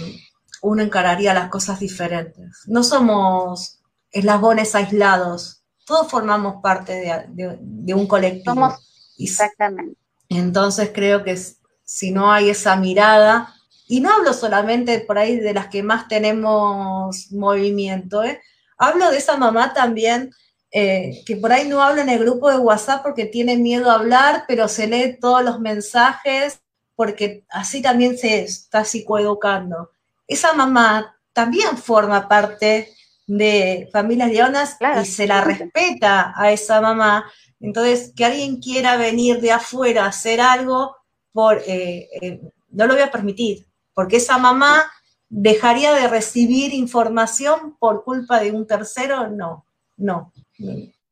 [0.61, 2.63] uno encararía las cosas diferentes.
[2.67, 8.75] No somos eslabones aislados, todos formamos parte de, un colectivo.
[9.17, 9.97] exactamente.
[10.29, 11.39] Entonces creo que
[11.83, 13.55] si no hay esa mirada,
[13.87, 18.41] y no hablo solamente por ahí de las que más tenemos movimiento, ¿eh?
[18.77, 20.31] hablo de esa mamá también
[20.71, 23.95] eh, que por ahí no habla en el grupo de WhatsApp porque tiene miedo a
[23.95, 26.59] hablar, pero se lee todos los mensajes
[26.95, 29.91] porque así también se está psicoeducando.
[30.27, 32.93] Esa mamá también forma parte
[33.27, 37.25] de familias leonas y se la respeta a esa mamá.
[37.59, 40.95] Entonces, que alguien quiera venir de afuera a hacer algo,
[41.31, 44.91] por, eh, eh, no lo voy a permitir, porque esa mamá
[45.29, 49.65] dejaría de recibir información por culpa de un tercero, no,
[49.97, 50.31] no,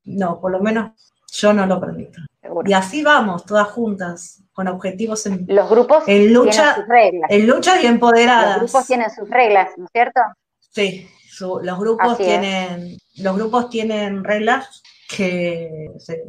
[0.06, 0.92] no, por lo menos
[1.32, 2.20] yo no lo permito.
[2.66, 7.32] Y así vamos, todas juntas, con objetivos en, los grupos en lucha, sus reglas.
[7.32, 8.62] en lucha y empoderadas.
[8.62, 10.22] Los grupos tienen sus reglas, ¿no es cierto?
[10.60, 16.24] Sí, los grupos tienen, los grupos tienen reglas que se,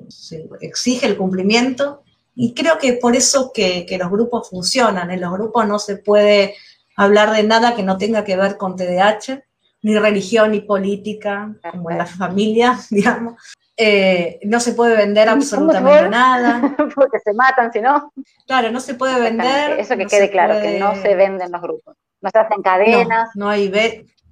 [0.61, 2.03] exige el cumplimiento
[2.35, 5.11] y creo que por eso que, los grupos funcionan.
[5.11, 6.55] En los grupos no se puede
[6.97, 9.43] hablar de nada que no tenga que ver con TDAH,
[9.83, 13.35] ni religión, ni política, como en la familia, digamos.
[13.77, 16.75] Eh, no se puede vender absolutamente nada.
[16.95, 18.13] Porque se matan, si no.
[18.47, 19.79] Claro, no se puede vender.
[19.79, 21.97] Eso que quede claro, que no se venden los grupos.
[22.21, 23.31] No se hacen cadenas.
[23.35, 23.69] No, hay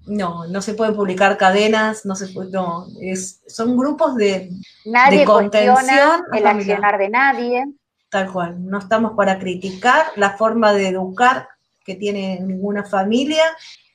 [0.06, 4.50] no, no se pueden publicar cadenas, no se puede, no, es, son grupos de,
[4.84, 6.22] nadie de contención.
[6.32, 7.64] el accionar de nadie.
[8.08, 11.48] Tal cual, no estamos para criticar la forma de educar
[11.84, 13.44] que tiene ninguna familia,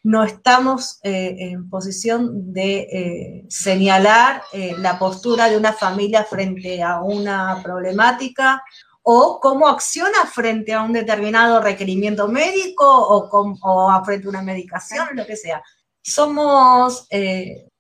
[0.04, 6.82] no estamos eh, en posición de eh, señalar eh, la postura de una familia frente
[6.82, 8.64] a una problemática
[9.04, 13.30] o cómo acciona frente a un determinado requerimiento médico o,
[13.62, 15.62] o frente a una medicación, lo que sea.
[16.10, 17.08] Somos,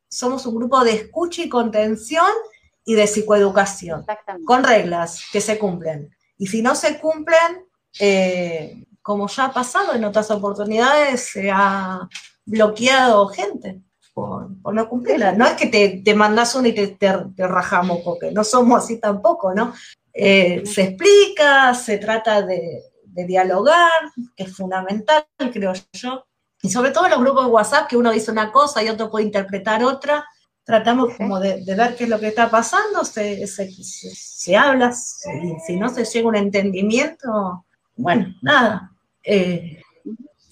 [0.10, 2.26] somos un grupo de escucha y contención
[2.84, 4.06] y de psicoeducación,
[4.46, 6.10] con reglas que se cumplen.
[6.38, 7.66] Y si no se cumplen,
[9.02, 12.08] como ya ha pasado en otras oportunidades, se ha
[12.46, 13.82] bloqueado gente
[14.18, 15.34] por, no cumplirla.
[15.34, 19.00] No es que te, te mandas uno y te, te, rajamos, porque no somos así
[19.00, 19.74] tampoco, ¿no?
[20.12, 26.26] Eh, se explica, se trata de, dialogar, que es fundamental, creo yo.
[26.62, 29.10] Y sobre todo en los grupos de WhatsApp, que uno dice una cosa y otro
[29.10, 30.26] puede interpretar otra,
[30.64, 34.94] tratamos como de, ver qué es lo que está pasando, se, se, habla,
[35.42, 37.66] y si no se llega a un entendimiento,
[37.96, 38.92] bueno, nada,
[39.24, 39.82] eh,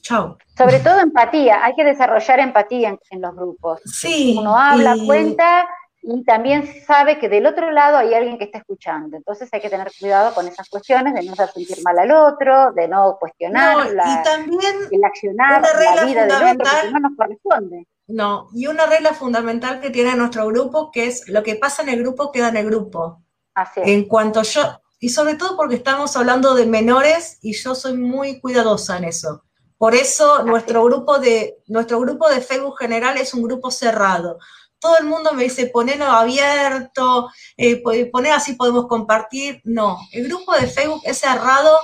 [0.02, 0.38] chao.
[0.58, 3.82] Sobre todo empatía, hay que desarrollar empatía en, los grupos.
[3.86, 4.36] Sí.
[4.39, 5.68] Uno habla, cuenta
[6.08, 9.18] y también sabe que del otro lado hay alguien que está escuchando.
[9.18, 12.72] Entonces hay que tener cuidado con esas cuestiones de no hacer sentir mal al otro,
[12.74, 17.88] de no cuestionar y también el accionar, la vida del otro, que no nos corresponde.
[18.08, 21.89] No, y una regla fundamental que tiene nuestro grupo, que es lo que pasa en
[21.89, 23.24] el grupo queda en el grupo.
[23.56, 23.88] Así es.
[23.88, 24.62] En cuanto yo,
[25.00, 29.44] y sobre todo porque estamos hablando de menores y yo soy muy cuidadosa en eso.
[29.78, 34.39] Por eso nuestro grupo, de, nuestro grupo de Facebook general es un grupo cerrado.
[34.80, 39.62] Todo el mundo me dice, ponelo abierto, eh, poner así podemos compartir.
[39.64, 41.78] No, el grupo de Facebook es cerrado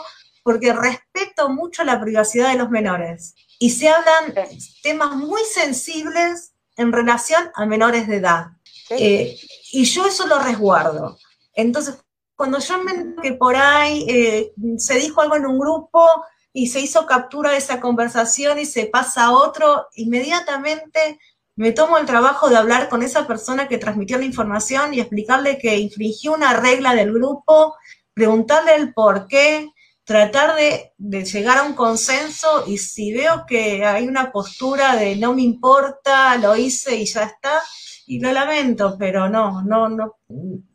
[0.44, 3.36] porque respeto mucho la privacidad de los menores.
[3.60, 4.34] Y se hablan
[4.82, 8.48] temas muy sensibles en relación a menores de edad.
[8.90, 9.38] Eh,
[9.72, 11.18] y yo eso lo resguardo.
[11.54, 11.96] Entonces,
[12.36, 16.08] cuando yo me que por ahí eh, se dijo algo en un grupo
[16.54, 21.20] y se hizo captura de esa conversación y se pasa a otro, inmediatamente
[21.62, 25.60] me tomo el trabajo de hablar con esa persona que transmitió la información y explicarle
[25.60, 27.76] que infringió una regla del grupo,
[28.16, 29.70] preguntarle el por qué,
[30.04, 30.92] tratar de,
[31.24, 36.36] llegar a un consenso y si veo que hay una postura de no me importa,
[36.38, 37.62] lo hice y ya está,
[38.08, 40.18] y lo lamento, pero no, no, no,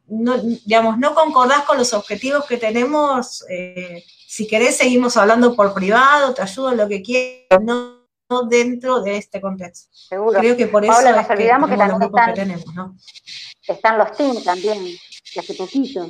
[0.07, 5.75] no, digamos, no concordás con los objetivos que tenemos, eh, si querés seguimos hablando por
[5.75, 7.96] privado, te ayudo en lo que quieras, no,
[8.49, 9.89] dentro de este contexto.
[9.93, 10.41] Seguro.
[10.41, 12.97] Creo que por eso nos olvidamos que, también están, que tenemos, ¿no?
[13.67, 14.79] están los teams también,
[15.39, 16.07] hace poquito,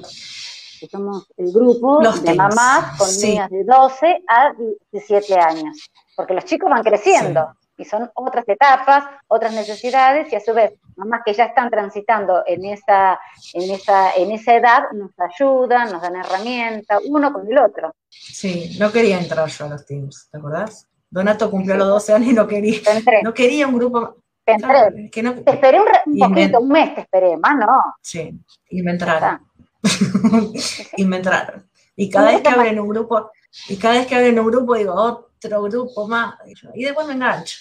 [0.81, 4.53] que somos el grupo de mamás con niñas de 12 a
[4.93, 10.41] 17 años, porque los chicos van creciendo y son otras etapas, otras necesidades, y a
[10.41, 13.21] su vez, mamás que ya están transitando en esa,
[13.53, 17.95] en esa, en esa edad, nos ayudan, nos dan herramientas, uno con el otro.
[18.09, 20.87] Sí, no quería entrar yo a los teams, ¿te acordás?
[21.11, 22.81] Donato cumplió los 12 años y no quería,
[23.23, 24.17] no quería un grupo.
[24.45, 25.11] Te entré.
[25.11, 27.67] que no, te esperé un, poquito, un mes te esperé, más no.
[28.01, 28.33] Sí,
[28.71, 29.41] y me entraron.
[30.97, 31.69] y me entraron.
[31.97, 33.31] Y cada vez que abren un grupo,
[33.69, 36.35] y cada vez que abren un grupo digo, otro grupo más,
[36.75, 37.59] y después me engancho.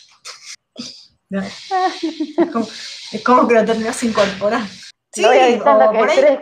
[1.29, 4.67] Es como, que lo terminas incorporando.
[5.11, 6.39] Sí, o hay, tres.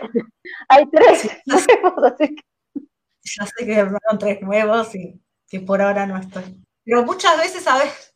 [0.68, 1.30] hay tres.
[3.22, 6.63] ya, sé, que fueron tres nuevos y que por ahora no estoy.
[6.84, 8.14] Pero muchas veces, ¿sabes?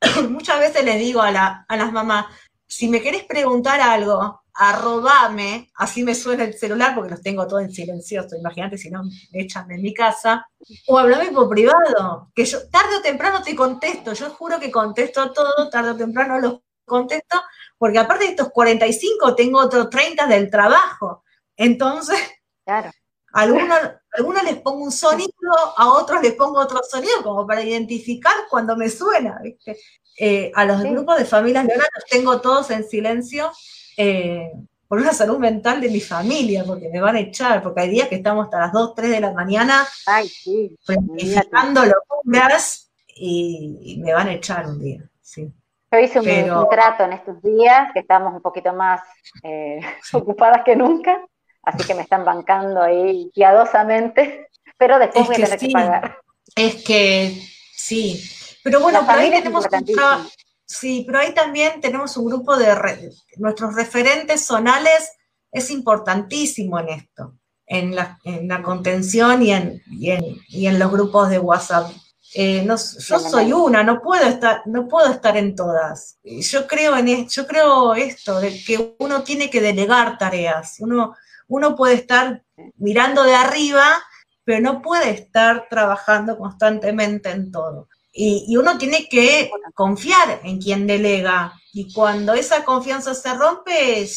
[0.30, 2.26] muchas veces les digo a, la, a las mamás,
[2.66, 7.62] si me querés preguntar algo, arrobame, así me suena el celular porque los tengo todos
[7.62, 10.48] en silencioso, imagínate si no me echan de mi casa,
[10.86, 15.30] o hablame por privado, que yo tarde o temprano te contesto, yo juro que contesto
[15.32, 17.42] todo, tarde o temprano los contesto,
[17.76, 21.24] porque aparte de estos 45 tengo otros 30 del trabajo,
[21.54, 22.18] entonces,
[22.64, 22.90] claro.
[23.32, 23.78] a algunos,
[24.16, 25.30] algunos les pongo un sonido,
[25.76, 29.76] a otros les pongo otro sonido, como para identificar cuando me suena, ¿viste?
[30.18, 33.50] Eh, a los grupos de familias leonas los tengo todos en silencio,
[33.96, 34.50] eh,
[34.88, 38.08] por una salud mental de mi familia, porque me van a echar, porque hay días
[38.08, 44.28] que estamos hasta las 2, 3 de la mañana Ay, sí, locuras y, me van
[44.28, 45.02] a echar un día.
[45.20, 45.52] Sí.
[45.90, 49.00] Yo hice un, trato en estos días, que estamos un poquito más
[49.42, 49.80] eh,
[50.12, 51.20] ocupadas que nunca,
[51.66, 54.48] así que me están bancando ahí piadosamente,
[54.78, 56.18] pero después voy a tener que pagar.
[56.54, 57.42] Es que
[57.76, 58.24] sí,
[58.64, 60.28] Pero bueno, pero ahí tenemos un
[60.68, 65.12] Sí, pero ahí también tenemos un grupo de nuestros referentes zonales
[65.52, 67.34] es importantísimo en esto,
[67.66, 68.18] en la,
[68.62, 71.90] contención y en, y en, los grupos de WhatsApp.
[72.34, 76.18] Eh, no, yo soy una, no puedo estar, no puedo estar en todas.
[76.24, 80.76] Yo creo en yo creo esto, de que uno tiene que delegar tareas.
[80.80, 81.14] Uno,
[81.48, 82.42] uno puede estar
[82.76, 84.02] mirando de arriba,
[84.44, 87.88] pero no puede estar trabajando constantemente en todo.
[88.12, 91.52] Y, uno tiene que confiar en quien delega.
[91.74, 94.08] Y cuando esa confianza se rompe,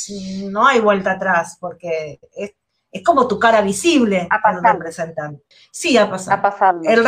[0.45, 2.53] no hay vuelta atrás, porque es,
[3.03, 5.43] como tu cara visible al representante.
[5.71, 6.79] Sí, ha pasado.
[6.83, 7.05] El,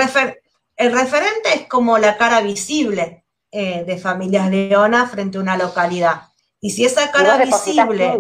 [0.76, 6.31] el, referente es como la cara visible eh, de Familias Leona frente a una localidad.
[6.62, 8.20] Y si esa cara visible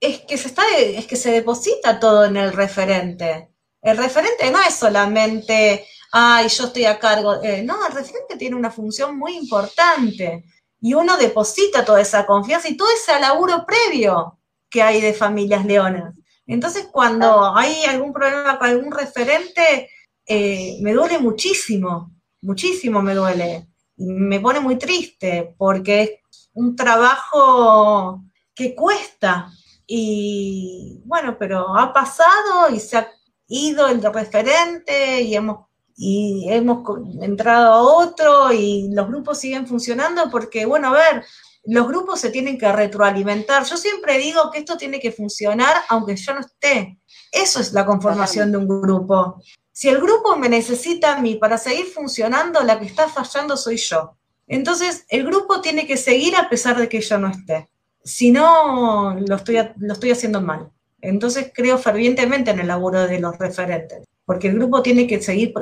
[0.00, 3.50] es que se está es que se deposita todo en el referente.
[3.80, 7.42] El referente no es solamente ay, yo estoy a cargo.
[7.42, 10.44] Eh, no, el referente tiene una función muy importante
[10.80, 14.38] y uno deposita toda esa confianza y todo ese laburo previo
[14.70, 16.14] que hay de familias leonas.
[16.46, 19.90] Entonces, cuando hay algún problema con algún referente,
[20.26, 23.68] eh, me duele muchísimo, muchísimo me duele.
[23.96, 26.10] Y me pone muy triste porque es
[26.58, 28.22] un trabajo
[28.54, 29.50] que cuesta.
[29.86, 33.08] Y bueno, pero ha pasado y se ha
[33.46, 35.68] ido el referente y hemos
[36.00, 36.84] y hemos
[37.20, 41.24] entrado a otro y los grupos siguen funcionando porque, bueno, a ver,
[41.64, 43.64] los grupos se tienen que retroalimentar.
[43.64, 47.00] Yo siempre digo que esto tiene que funcionar aunque yo no esté.
[47.32, 49.42] Eso es la conformación de un grupo.
[49.72, 53.76] Si el grupo me necesita a mí para seguir funcionando, la que está fallando soy
[53.76, 54.17] yo.
[54.48, 57.68] Entonces, el grupo tiene que seguir a pesar de que yo no esté.
[58.02, 60.70] Si no, lo estoy, lo estoy haciendo mal.
[61.00, 65.52] Entonces, creo fervientemente en el laburo de los referentes, porque el grupo tiene que seguir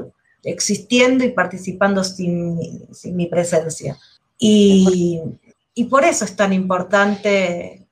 [0.43, 2.59] existiendo y participando sin,
[3.13, 3.99] mi presencia.
[4.39, 5.21] Y,
[5.91, 7.87] por eso es tan importante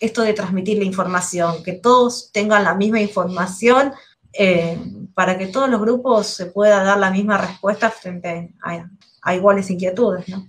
[0.00, 3.92] esto de transmitir la información, que todos tengan la misma información
[4.32, 4.76] eh,
[5.14, 8.90] para que todos los grupos se pueda dar la misma respuesta frente a,
[9.30, 10.46] iguales inquietudes, ¿no?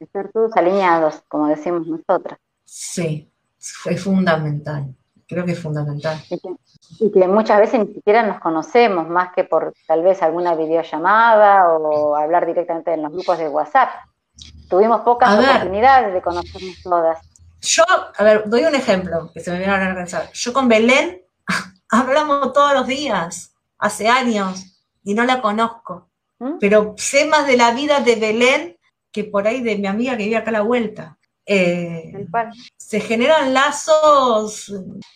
[0.00, 2.38] Estar todos alineados, como decimos nosotras.
[2.64, 3.30] Sí,
[3.86, 4.94] es fundamental,
[5.28, 6.20] creo que es fundamental.
[7.00, 11.68] Y que muchas veces ni siquiera nos conocemos, más que por tal vez alguna videollamada
[11.68, 13.90] o hablar directamente en los grupos de WhatsApp.
[14.68, 17.18] Tuvimos pocas oportunidades de conocernos todas.
[17.60, 17.84] Yo,
[18.16, 20.30] a ver, doy un ejemplo que se me viene a pensar.
[20.32, 21.22] Yo con Belén
[21.90, 26.10] hablamos todos los días, hace años, y no la conozco.
[26.44, 26.58] ¿Mm?
[26.60, 28.76] Pero sé más de la vida de Belén
[29.12, 31.18] que por ahí de mi amiga que vive acá a la vuelta.
[31.46, 32.12] Eh,
[32.76, 34.72] se generan lazos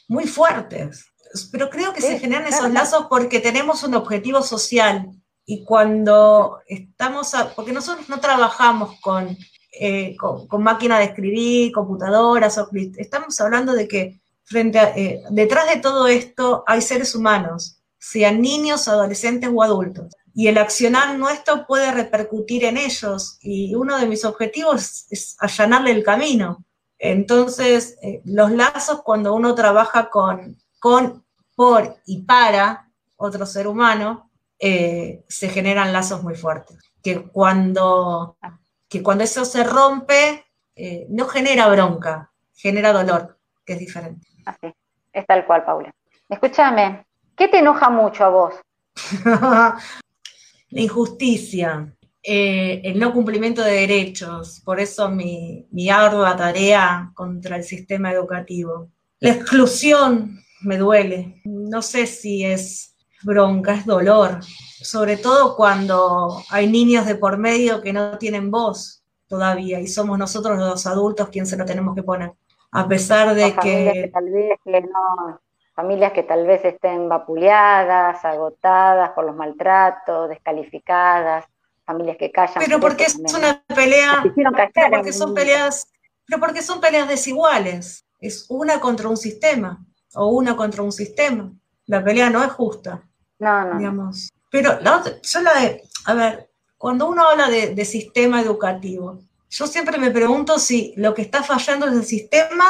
[0.08, 1.06] muy fuertes
[1.52, 5.10] pero creo que se generan esos lazos porque tenemos un objetivo social
[5.46, 9.36] y cuando estamos, porque nosotros no trabajamos con,
[9.72, 12.60] eh, con, máquina de escribir, computadoras,
[12.96, 18.88] estamos hablando de que frente eh, detrás de todo esto hay seres humanos, sean niños,
[18.88, 20.14] adolescentes o adultos.
[20.38, 23.38] Y el accionar nuestro puede repercutir en ellos.
[23.40, 26.64] Y uno de mis objetivos es allanarle el camino.
[26.96, 31.24] Entonces, eh, los lazos cuando uno trabaja con con,
[31.56, 36.78] por y para otro ser humano, eh, se generan lazos muy fuertes.
[37.02, 38.36] Que cuando,
[38.88, 40.44] que cuando eso se rompe,
[40.76, 44.28] eh, no genera bronca, genera dolor, que es diferente.
[44.46, 44.72] Así,
[45.12, 45.92] es tal cual, Paula.
[46.28, 47.04] Escúchame,
[47.36, 48.54] ¿qué te enoja mucho a vos?
[50.70, 57.56] La injusticia, eh, el no cumplimiento de derechos, por eso mi, mi ardua tarea contra
[57.56, 58.90] el sistema educativo.
[59.20, 61.40] La exclusión me duele.
[61.44, 67.80] No sé si es bronca, es dolor, sobre todo cuando hay niños de por medio
[67.80, 72.02] que no tienen voz todavía y somos nosotros los adultos quienes se lo tenemos que
[72.02, 72.32] poner.
[72.70, 74.10] A pesar de que...
[74.12, 74.58] tal vez
[75.78, 81.44] familias que tal vez estén vapuleadas, agotadas por los maltratos, descalificadas,
[81.84, 82.56] familias que callan.
[82.58, 84.50] Pero porque es una pelea, pero
[84.90, 85.86] porque son peleas,
[86.26, 88.04] pero porque son peleas desiguales.
[88.18, 89.78] Es una contra un sistema
[90.16, 91.52] o una contra un sistema.
[91.86, 93.00] La pelea no es justa.
[93.38, 93.78] No, no.
[93.78, 94.30] Digamos.
[94.50, 99.68] Pero la otra, yo la de, a ver, cuando uno habla de, sistema educativo, yo
[99.68, 102.66] siempre me pregunto si lo que está fallando es el sistema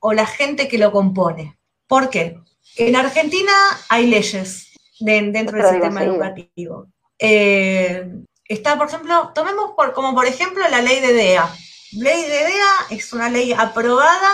[0.00, 1.56] o la gente que lo compone.
[1.92, 2.38] ¿Por qué?
[2.76, 3.52] En Argentina
[3.90, 6.86] hay leyes dentro del sistema educativo.
[7.18, 8.08] Eh,
[8.48, 11.54] está, por ejemplo, tomemos por, como por ejemplo la ley de DEA.
[11.92, 14.30] Ley de DEA es una ley aprobada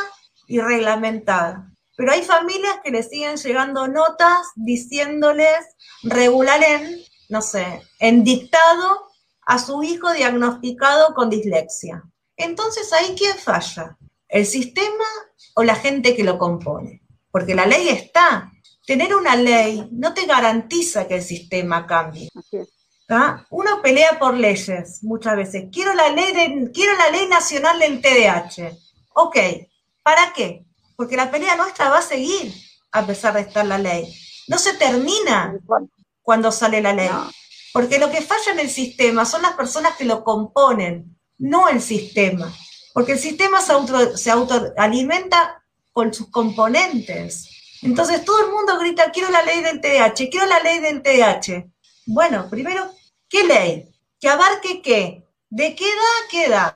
[0.47, 5.59] y reglamentada pero hay familias que le siguen llegando notas diciéndoles
[6.05, 6.97] regular en,
[7.29, 9.09] no sé, en dictado
[9.45, 12.05] a su hijo diagnosticado con dislexia.
[12.37, 13.97] Entonces, ¿ahí quién falla?
[14.29, 15.05] ¿El sistema
[15.57, 16.98] o la gente que lo compone?
[17.31, 18.51] Porque la ley está.
[18.87, 22.31] Tener una ley no te garantiza que el sistema cambie.
[23.51, 25.65] Uno pelea por leyes muchas veces.
[25.73, 28.77] Quiero la, ley quiero la ley nacional del TDAH.
[29.15, 29.37] Ok,
[30.03, 30.65] ¿para qué?
[30.97, 32.53] Porque la pelea nuestra va a seguir
[32.93, 34.15] a pesar de estar la ley.
[34.49, 35.55] No se termina
[36.23, 37.11] cuando sale la ley.
[37.73, 41.81] Porque lo que falla en el sistema son las personas que lo componen, no el
[41.81, 42.53] sistema.
[42.93, 45.63] Porque el sistema se, auto, se autoalimenta
[45.99, 47.49] con sus componentes.
[47.83, 51.67] Entonces todo el mundo grita, quiero la ley del TDAH, quiero la ley del TDAH.
[52.07, 52.89] Bueno, primero,
[53.29, 53.93] ¿qué ley?
[54.21, 55.27] ¿Que abarque qué?
[55.51, 56.73] ¿De qué edad qué edad?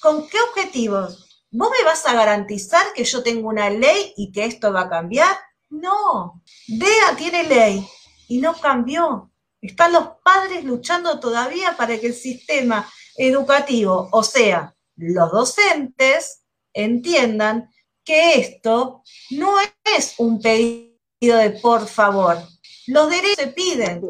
[0.00, 1.46] ¿Con qué objetivos?
[1.52, 4.88] ¿Vos me vas a garantizar que yo tengo una ley y que esto va a
[4.88, 5.36] cambiar?
[5.70, 6.42] No.
[6.66, 7.88] DEA tiene ley
[8.26, 9.30] y no cambió.
[9.60, 16.40] Están los padres luchando todavía para que el sistema educativo, o sea, los docentes,
[16.72, 17.70] entiendan
[18.04, 22.38] que esto no es un pedido de por favor.
[22.86, 24.02] Los derechos se piden,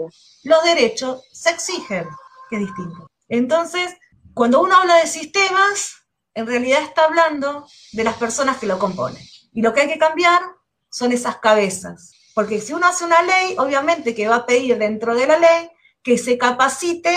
[0.43, 2.07] los derechos se exigen,
[2.51, 3.11] que es distinto.
[3.29, 3.95] Entonces,
[4.35, 5.95] cuando uno habla de sistemas,
[6.35, 9.23] en realidad está hablando de las personas que lo componen.
[9.53, 10.43] Y lo que hay que cambiar
[10.91, 12.13] son esas cabezas.
[12.35, 15.71] Porque si uno hace una ley, obviamente que va a pedir dentro de la ley
[16.03, 17.17] que se capacite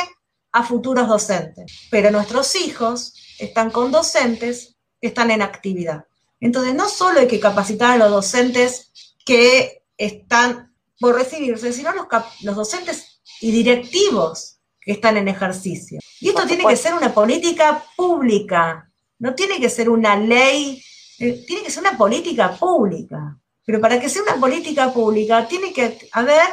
[0.52, 1.88] a futuros docentes.
[1.90, 6.06] Pero nuestros hijos están con docentes que están en actividad.
[6.40, 8.92] Entonces, no solo hay que capacitar a los docentes
[9.26, 12.08] que están por recibirse, sino los,
[12.42, 16.00] los docentes y directivos que están en ejercicio.
[16.20, 20.82] Y esto tiene que ser una política pública, no tiene que ser una ley,
[21.20, 23.38] eh, tiene que ser una política pública.
[23.66, 26.48] Pero para que sea una política pública tiene que haber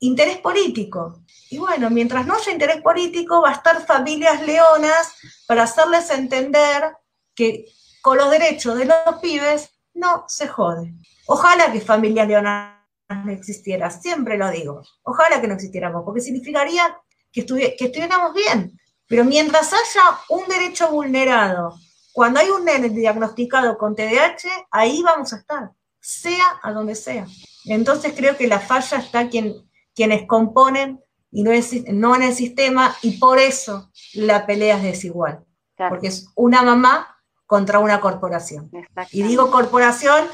[0.00, 1.22] interés político.
[1.50, 5.14] Y bueno, mientras no haya interés político, va a estar familias leonas
[5.46, 6.92] para hacerles entender
[7.34, 7.64] que
[8.08, 10.94] con los derechos de los pibes no se jode.
[11.26, 12.72] Ojalá que familias leonas
[13.10, 14.80] no existiera, siempre lo digo.
[15.02, 16.98] Ojalá que no existiéramos, porque significaría
[17.30, 18.80] que, que estuviéramos bien.
[19.06, 21.74] Pero mientras haya un derecho vulnerado,
[22.10, 27.26] cuando hay un nene diagnosticado con TDAH, ahí vamos a estar sea a donde sea.
[27.66, 32.34] Entonces creo que la falla está quien, quienes componen y no, es, no en el
[32.34, 35.44] sistema y por eso la pelea es desigual.
[35.76, 37.17] Porque es una mamá
[37.48, 38.70] contra una corporación.
[39.10, 40.28] Y digo corporación,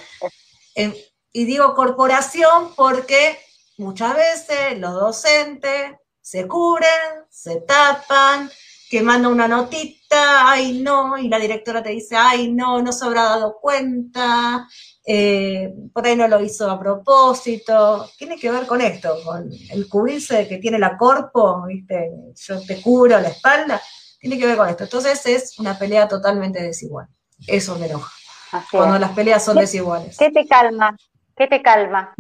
[1.33, 3.39] y digo corporación porque
[3.79, 6.91] muchas veces los docentes se cubren,
[7.31, 8.51] se tapan,
[8.91, 13.05] que manda una notita, ay no, y la directora te dice, ay no, no se
[13.05, 14.67] habrá dado cuenta,
[15.07, 19.89] eh, por ahí no lo hizo a propósito, tiene que ver con esto, con el
[19.89, 22.11] cubrirse de que tiene la corpo, ¿viste?
[22.35, 23.81] yo te cubro la espalda,
[24.25, 24.85] tiene que ver con esto.
[24.85, 27.07] Entonces es una pelea totalmente desigual.
[27.47, 28.11] Eso me enoja.
[28.71, 30.17] cuando las peleas son desiguales.
[30.17, 30.97] ¿Qué te calma?
[31.37, 32.15] ¿Qué te calma?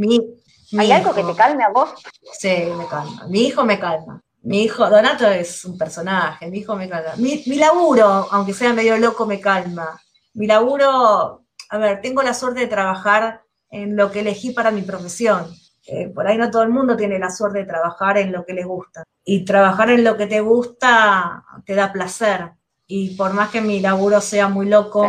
[0.79, 1.95] ¿Hay algo que te calme a vos?
[2.39, 3.27] Sí, me calma.
[3.29, 4.21] Mi hijo me calma.
[4.43, 7.15] Mi hijo, Donato es un personaje, mi hijo me calma.
[7.17, 9.99] Mi, laburo, aunque sea medio loco, me calma.
[10.35, 14.83] Mi laburo, a ver, tengo la suerte de trabajar en lo que elegí para mi
[14.83, 15.51] profesión.
[15.87, 18.55] Eh, por ahí no todo el mundo tiene la suerte de trabajar en lo que
[18.55, 19.05] le gusta.
[19.25, 22.53] Y trabajar en lo que te gusta te da placer.
[22.87, 25.09] Y por más que mi laburo sea muy loco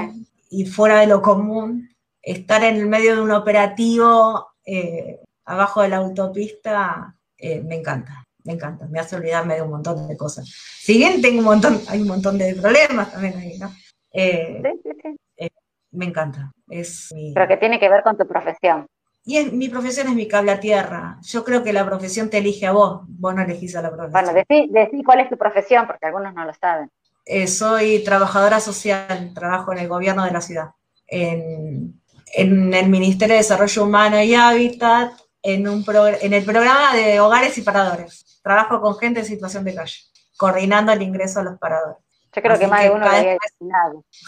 [0.50, 1.90] y fuera de lo común,
[2.22, 8.26] estar en el medio de un operativo eh, abajo de la autopista eh, me encanta
[8.46, 10.48] me encanta, me hace olvidarme de un montón de cosas.
[10.48, 13.70] Si bien tengo un montón, hay un montón de problemas también ahí, ¿no?
[14.14, 15.50] Sí, sí, sí.
[15.92, 16.52] Me encanta.
[16.70, 18.86] Es Pero que tiene que ver con tu profesión.
[19.26, 21.18] Y mi profesión es mi cable a tierra.
[21.24, 24.12] Yo creo que la profesión te elige a vos, vos no elegís a la profesión.
[24.12, 26.92] Bueno, decí, cuál es tu profesión, porque algunos no lo saben.
[27.26, 30.70] Eh, soy trabajadora social, trabajo en el gobierno de la ciudad,
[31.08, 32.00] en,
[32.36, 35.84] en el Ministerio de Desarrollo Humano y Hábitat, en, un
[36.22, 39.98] en el programa de hogares y paradores trabajo con gente en situación de calle,
[40.38, 41.98] coordinando el ingreso a los paradores.
[42.36, 43.38] Yo creo que más de uno lo había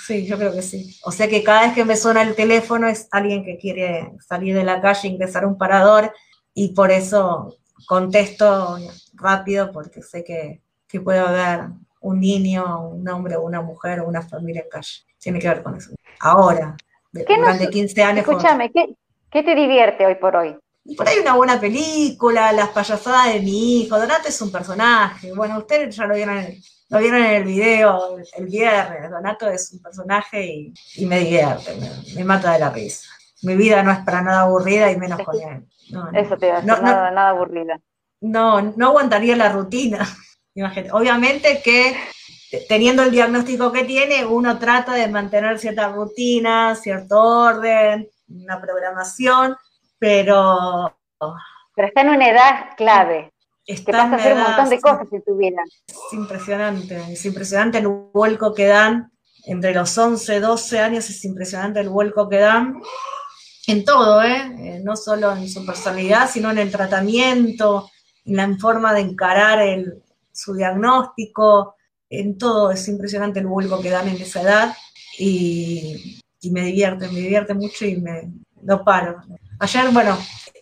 [0.05, 0.97] Sí, yo creo que sí.
[1.03, 4.55] O sea que cada vez que me suena el teléfono es alguien que quiere salir
[4.55, 6.13] de la calle, ingresar a un parador,
[6.53, 8.77] y por eso contesto
[9.13, 10.61] rápido, porque sé que,
[11.03, 11.67] puede haber
[11.99, 15.03] un niño, un hombre una mujer o una familia en calle.
[15.19, 15.91] Tiene que ver con eso.
[16.21, 16.77] Ahora,
[17.11, 18.25] durante 15 años.
[18.27, 18.95] Escúchame, ¿qué,
[19.29, 20.57] ¿qué te divierte hoy por hoy?
[20.95, 23.99] Por ahí una buena película, las payasadas de mi hijo.
[23.99, 25.33] Donato es un personaje.
[25.33, 26.37] Bueno, ustedes ya lo vieron
[26.89, 29.09] lo vieron en el video el viernes.
[29.09, 31.75] Donato es un personaje y, me divierte,
[32.15, 33.09] me, mata de la risa.
[33.43, 35.67] Mi vida no es para nada aburrida y menos con él.
[36.13, 37.79] Eso te va a no, nada, nada aburrida.
[38.21, 40.07] No, no aguantaría la rutina.
[40.55, 40.91] Imagínate.
[40.91, 41.95] Obviamente que
[42.67, 49.55] teniendo el diagnóstico que tiene, uno trata de mantener cierta rutina, cierto orden, una programación,
[49.99, 50.97] pero...
[51.75, 53.33] Pero está en una edad clave.
[53.67, 55.61] Está que a hacer un montón de cosas en tu vida.
[55.87, 59.11] Es impresionante, es impresionante el vuelco que dan
[59.45, 62.81] entre los 11, 12 años, es impresionante el vuelco que dan
[63.67, 64.55] en todo, ¿eh?
[64.59, 64.81] ¿eh?
[64.83, 67.89] no solo en su personalidad, sino en el tratamiento,
[68.25, 70.01] en la forma de encarar el,
[70.31, 71.75] su diagnóstico,
[72.09, 72.71] en todo.
[72.71, 74.75] Es impresionante el vuelco que dan en esa edad
[75.19, 79.21] y, me divierte, me divierte mucho y me no paro.
[79.59, 80.17] Ayer, bueno,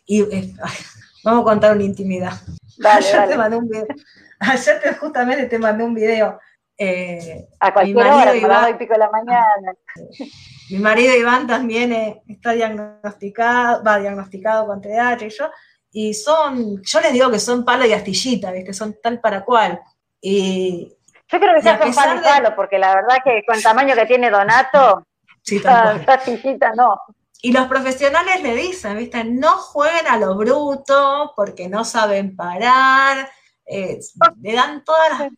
[0.05, 0.53] y, eh,
[1.23, 2.41] vamos a contar una intimidad.
[2.83, 3.87] Ayer te mandé un video.
[4.39, 6.39] Ayer justamente te mandé un video.
[6.77, 9.73] Eh, a cualquier hora, Iván, y pico de la mañana.
[10.69, 15.51] Mi marido Iván también eh, está diagnosticado, va diagnosticado con TDAH y yo,
[15.91, 19.79] y son, yo les digo que son palo y astillita, que son tal para cual.
[20.19, 20.91] Y,
[21.27, 23.95] yo creo que sea son palo y palo, porque la verdad que con el tamaño
[23.95, 25.05] que tiene Donato,
[25.43, 26.97] sí, astillita no.
[27.41, 29.23] Y los profesionales le dicen, ¿viste?
[29.23, 33.29] No jueguen a lo bruto porque no saben parar.
[33.65, 33.99] Eh,
[34.41, 35.29] le, dan todas las,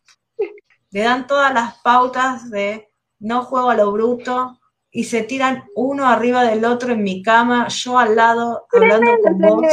[0.91, 2.89] le dan todas las pautas de
[3.20, 4.60] no juego a lo bruto
[4.91, 9.38] y se tiran uno arriba del otro en mi cama, yo al lado hablando con
[9.39, 9.66] vos,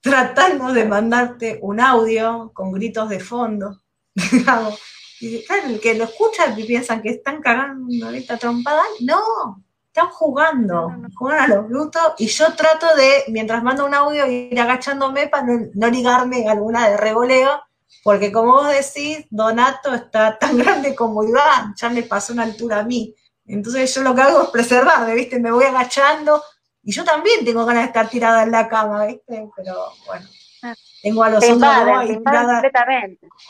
[0.00, 3.80] tratando de mandarte un audio con gritos de fondo.
[5.20, 9.62] y claro, el que lo escucha y piensan que están cagando ahorita trompada, no,
[9.92, 14.58] están jugando, juegan a los brutos y yo trato de, mientras mando un audio, ir
[14.58, 17.60] agachándome para no, ligarme alguna de revoleo,
[18.04, 22.78] porque como vos decís, Donato está tan grande como Iván, ya me pasó una altura
[22.78, 23.14] a mí.
[23.46, 25.40] Entonces yo lo que hago es preservarme, ¿viste?
[25.40, 26.40] Me voy agachando
[26.84, 29.48] y yo también tengo ganas de estar tirada en la cama, ¿viste?
[29.56, 29.74] Pero
[30.06, 30.26] bueno,
[30.62, 30.74] ah.
[31.02, 32.62] tengo a los otros ahí tirada.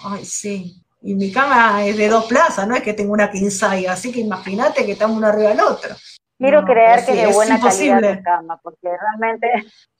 [0.04, 0.82] Ay, sí.
[1.02, 4.20] Y mi cama es de dos plazas, no es que tengo una quinzaya, así que
[4.20, 5.94] imagínate que estamos uno arriba del otro.
[6.40, 9.46] Quiero creer que es de buena calidad la cama, porque realmente.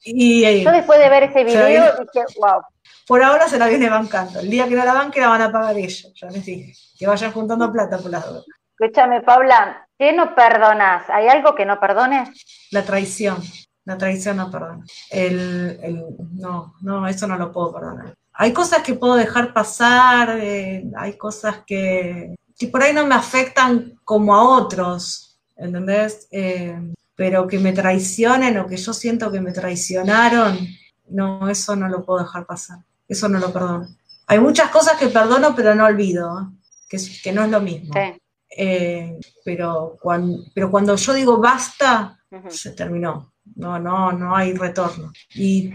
[0.02, 2.62] Y, yo después de ver ese video dije, wow.
[3.06, 4.40] Por ahora se la viene bancando.
[4.40, 6.72] El día que no la banque la van a pagar ellos, ya les dije.
[6.98, 8.46] Que vayan juntando plata por las dos.
[8.78, 11.10] Escúchame, Paula, ¿qué no perdonas?
[11.10, 12.30] ¿Hay algo que no perdones?
[12.70, 13.42] La traición.
[13.84, 14.82] La traición no perdona.
[15.10, 18.14] El, el, no, no, eso no lo puedo perdonar.
[18.32, 23.14] Hay cosas que puedo dejar pasar, eh, hay cosas que, que por ahí no me
[23.14, 25.29] afectan como a otros
[25.60, 26.26] ¿entendés?
[26.30, 26.76] Eh,
[27.14, 30.58] pero que me traicionen o que yo siento que me traicionaron,
[31.08, 33.88] no, eso no lo puedo dejar pasar, eso no lo perdono.
[34.26, 36.52] Hay muchas cosas que perdono pero no olvido,
[36.88, 37.92] que, que, no es lo mismo.
[38.48, 45.12] Eh, pero, cuando, pero cuando yo digo basta, se terminó, no, no, no hay retorno.
[45.34, 45.72] Y,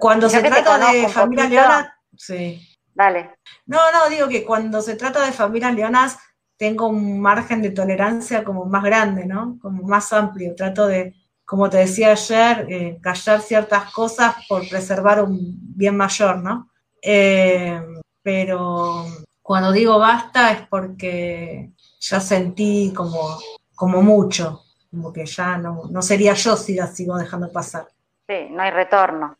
[0.00, 2.64] cuando se trata de familia leonas, sí.
[2.94, 3.36] Dale.
[3.66, 6.18] No, no, digo que cuando se trata de familias leonas,
[6.58, 9.58] tengo un margen de tolerancia como más grande, ¿no?
[9.62, 10.54] Como más amplio.
[10.56, 16.38] Trato de, como te decía ayer, eh, callar ciertas cosas por preservar un bien mayor,
[16.38, 16.68] ¿no?
[17.00, 17.80] Eh,
[18.22, 19.06] pero
[19.40, 23.38] cuando digo basta es porque ya sentí como,
[23.76, 27.86] como mucho, como que ya no, no sería yo si la sigo dejando pasar.
[28.26, 29.38] Sí, no hay retorno.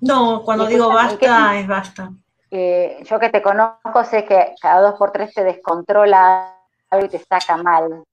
[0.00, 2.12] no, cuando digo basta es basta
[2.50, 6.54] yo que te conozco sé que cada dos por tres te descontrola
[6.90, 8.04] algo y te saca mal.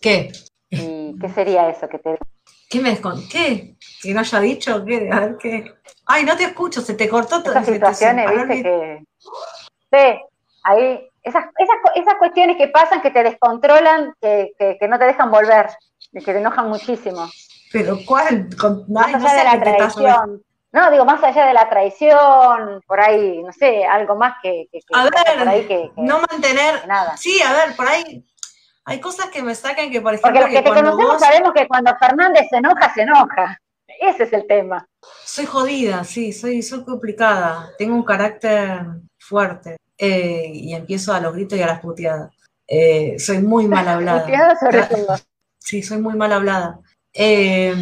[0.00, 0.32] ¿Qué?
[0.70, 2.18] ¿Y qué sería eso que te...
[2.68, 3.28] ¿Qué me descon...
[3.28, 3.76] ¿Qué?
[4.02, 4.84] ¿Que no haya dicho?
[4.84, 5.08] ¿Qué?
[5.12, 5.74] A ver, ¿qué?
[6.06, 7.52] Ay, no te escucho, se te cortó todo.
[7.52, 9.04] Esas situaciones, viste, que...
[9.92, 10.20] Sí,
[10.64, 11.08] ahí...
[11.22, 15.68] Esas, esas, esas, cuestiones que pasan, que te descontrolan, que, que, no te dejan volver,
[16.12, 17.28] que te enojan muchísimo.
[17.70, 18.48] ¿Pero cuál?
[18.60, 18.84] Con...
[18.96, 20.42] Ay, no sé de la traición.
[20.72, 24.68] No, digo, más allá de la traición, por ahí, no sé, algo más que...
[24.92, 26.86] a ver, no mantener...
[26.88, 27.16] Nada.
[27.16, 28.24] Sí, a ver, por ahí
[28.84, 30.40] hay cosas que me sacan que, por ejemplo...
[30.40, 33.58] Porque los que, te conocemos sabemos que cuando Fernández se enoja, se enoja.
[34.00, 34.86] Ese es el tema.
[35.24, 37.70] Soy jodida, sí, soy, soy complicada.
[37.78, 38.80] Tengo un carácter
[39.18, 42.34] fuerte eh, y empiezo a los gritos y a las puteadas.
[42.66, 44.22] Eh, soy muy mal hablada.
[44.22, 45.16] puteadas sobre todo.
[45.58, 46.80] Sí, soy muy mal hablada.
[47.12, 47.74] Eh,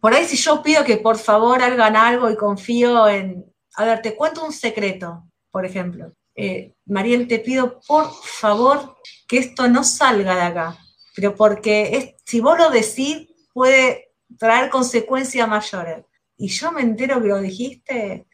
[0.00, 3.44] por ahí si yo pido que por favor hagan algo y confío en...
[3.76, 6.12] A ver, te cuento un secreto, por ejemplo.
[6.34, 10.78] Eh, Mariel, te pido por favor que esto no salga de acá,
[11.14, 16.04] pero porque si vos lo decís puede traer consecuencias mayores.
[16.36, 18.26] Y yo me entero que lo dijiste,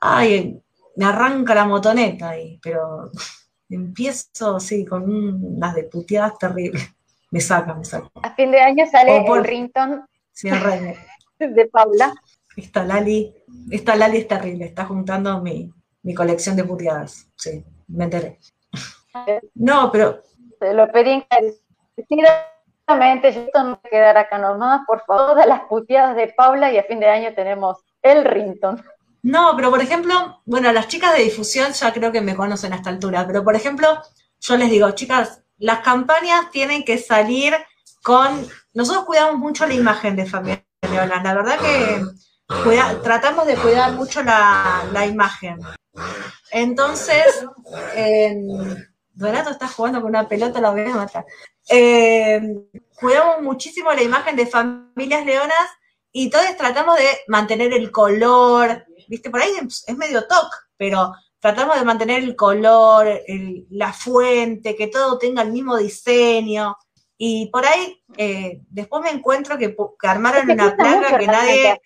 [0.00, 0.60] ay,
[0.96, 3.10] me arranca la motoneta ahí, pero
[3.68, 6.90] empiezo, sí, con unas de puteadas terribles.
[7.30, 8.10] Me saca, me saca.
[8.22, 9.38] A fin de año sale por...
[9.38, 10.04] el Rington
[10.42, 10.98] René.
[11.38, 12.12] De Paula.
[12.56, 13.34] Esta Lali,
[13.70, 15.72] esta Lali es terrible, está juntando mi,
[16.02, 17.26] mi colección de puteadas.
[17.36, 18.38] Sí, me enteré.
[19.54, 20.22] No, pero.
[20.60, 23.32] Se lo pedí encarecidamente.
[23.32, 24.82] Yo esto no me quedará acá nomás.
[24.86, 28.80] Por favor, de las puteadas de Paula y a fin de año tenemos el Rinton.
[29.22, 32.76] No, pero por ejemplo, bueno, las chicas de difusión ya creo que me conocen a
[32.76, 34.02] esta altura, pero por ejemplo,
[34.38, 37.54] yo les digo, chicas, las campañas tienen que salir
[38.02, 38.46] con.
[38.74, 41.22] Nosotros cuidamos mucho la imagen de familia Leona.
[41.22, 42.04] La verdad que
[43.02, 45.60] tratamos de cuidar mucho la, imagen.
[46.50, 47.46] Entonces,
[49.12, 51.24] Donato está jugando con una pelota, la voy a matar.
[51.68, 52.40] Eh,
[52.96, 55.68] cuidamos muchísimo la imagen de familias leonas
[56.12, 61.78] y todos tratamos de mantener el color, viste, por ahí es, medio toc, pero tratamos
[61.78, 63.20] de mantener el color,
[63.70, 66.76] la fuente, que todo tenga el mismo diseño.
[67.16, 71.80] Y por ahí, eh, después me encuentro que, armaron una placa que nadie...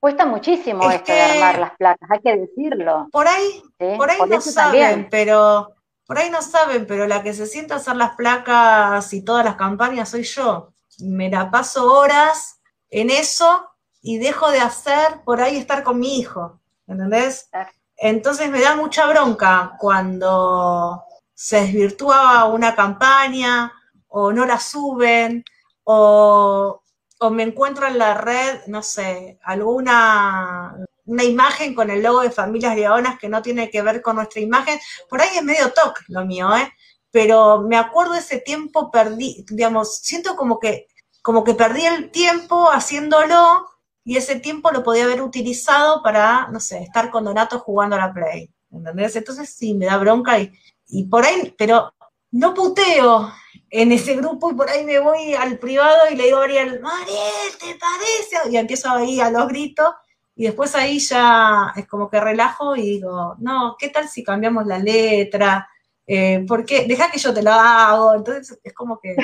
[0.00, 3.08] Cuesta muchísimo esto de armar las placas, hay que decirlo.
[3.12, 3.62] Por ahí,
[3.96, 7.76] por ahí no saben, pero por ahí no saben, pero la que se sienta a
[7.76, 10.72] hacer las placas y todas las campañas soy yo.
[10.98, 12.60] Me la paso horas
[12.90, 13.70] en eso
[14.02, 17.48] y dejo de hacer por ahí estar con mi hijo, ¿entendés?
[17.96, 23.72] Entonces me da mucha bronca cuando se desvirtúa una campaña
[24.12, 25.44] o no la suben
[25.84, 26.82] o
[27.22, 32.30] o me encuentro en la red, no sé, alguna una imagen con el logo de
[32.30, 34.78] Familias Leonas que no tiene que ver con nuestra imagen.
[35.08, 36.72] Por ahí es medio toque lo mío, ¿eh?
[37.10, 40.88] Pero me acuerdo ese tiempo perdí, digamos, siento como que,
[41.22, 43.68] como que perdí el tiempo haciéndolo
[44.04, 48.00] y ese tiempo lo podía haber utilizado para, no sé, estar con Donato jugando a
[48.00, 48.50] la Play.
[48.70, 49.14] ¿Entendés?
[49.14, 50.52] Entonces sí, me da bronca y,
[50.88, 51.92] y por ahí, pero
[52.32, 53.32] no puteo,
[53.74, 56.78] en ese grupo y por ahí me voy al privado y le digo a Ariel,
[56.80, 58.50] Mariel, ¿te parece?
[58.50, 59.94] Y empiezo ahí a los gritos
[60.36, 64.66] y después ahí ya es como que relajo y digo, no, ¿qué tal si cambiamos
[64.66, 65.66] la letra?
[66.06, 69.16] Eh, porque deja que yo te lo hago, entonces es como que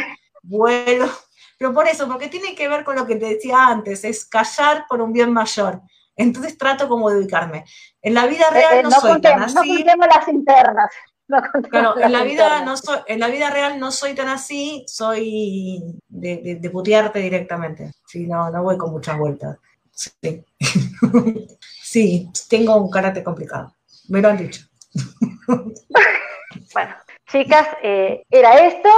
[0.42, 1.10] vuelo,
[1.58, 4.86] pero por eso, porque tiene que ver con lo que te decía antes, es callar
[4.88, 5.82] por un bien mayor.
[6.16, 7.64] Entonces trato como de ubicarme.
[8.02, 9.54] En la vida real eh, no, soy tan así.
[9.54, 10.90] No las internas.
[11.70, 16.00] claro, en la, vida no soy, en la vida real no soy tan así, soy
[16.08, 17.92] de, putearte directamente.
[18.06, 19.58] Sí, no, no voy con muchas vueltas.
[19.90, 20.44] Sí.
[21.82, 23.74] sí, tengo un carácter complicado.
[24.08, 24.62] Me lo han dicho.
[25.46, 26.94] bueno,
[27.26, 28.88] chicas, eh, era esto,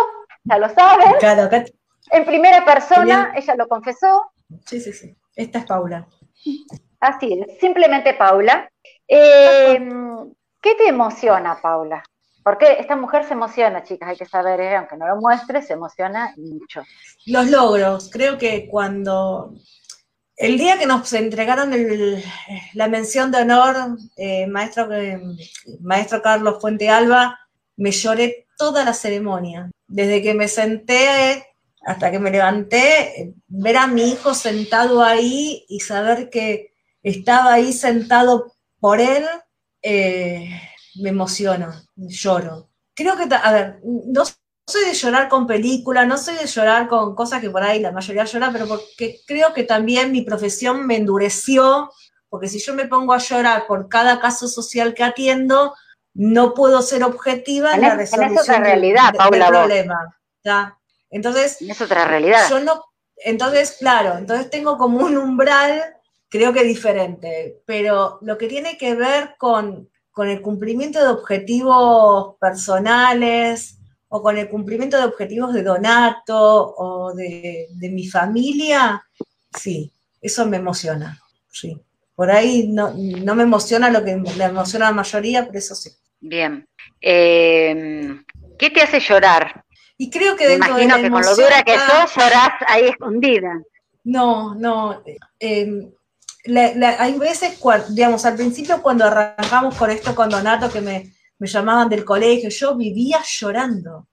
[0.45, 1.15] ya lo saben.
[1.19, 1.49] Claro,
[2.13, 4.31] en primera persona, ella lo confesó.
[4.67, 5.17] Sí, sí, sí.
[5.35, 6.07] Esta es Paula.
[7.01, 8.69] Así es, simplemente Paula.
[9.07, 9.81] Eh,
[10.61, 12.03] ¿Qué te emociona, Paula?
[12.51, 14.75] Porque esta mujer se emociona, chicas, hay que saber, ¿eh?
[14.75, 16.83] aunque no lo muestre, se emociona mucho.
[17.27, 19.55] Los logros, creo que cuando
[20.37, 21.71] el día que nos entregaron
[22.75, 25.23] la mención de honor, eh, maestro, eh,
[25.81, 27.39] maestro Carlos Fuente Alba,
[27.77, 29.71] me lloré toda la ceremonia.
[29.87, 31.47] Desde que me senté
[31.87, 36.73] hasta que me levanté, ver a mi hijo sentado ahí y saber que
[37.05, 39.25] estaba ahí sentado por él,
[40.97, 42.71] me emociono, lloro.
[42.95, 44.25] Creo que, a ver, no
[44.67, 47.93] soy de llorar con películas, no soy de llorar con cosas que por ahí la
[47.93, 51.91] mayoría llora, pero porque creo que también mi profesión me endureció,
[52.29, 55.75] porque si yo me pongo a llorar por cada caso social que atiendo,
[56.15, 60.19] no puedo ser objetiva en, la resolución es otra realidad, Paula, del problema.
[61.11, 62.49] Entonces, es otra realidad.
[62.49, 62.85] Yo no,
[63.17, 65.97] entonces, claro, entonces tengo como un umbral,
[66.29, 72.37] creo que diferente, pero lo que tiene que ver con con el cumplimiento de objetivos
[72.41, 79.03] personales o con el cumplimiento de objetivos de Donato o de, mi familia,
[79.57, 81.81] sí, eso me emociona, sí.
[82.15, 85.91] Por ahí no, me emociona lo que le emociona a la mayoría, pero eso sí.
[86.21, 86.69] Bien.
[87.01, 88.21] Eh,
[88.59, 89.65] ¿Qué te hace llorar?
[89.97, 93.63] Y creo que dentro imagino que con lo dura que sos, llorás ahí escondida.
[94.05, 95.03] No, no.
[95.39, 95.93] Eh,
[96.57, 97.59] hay veces,
[97.91, 102.77] digamos, al principio cuando arrancamos con esto con Donato, que me, llamaban del colegio, yo
[102.77, 104.09] vivía llorando,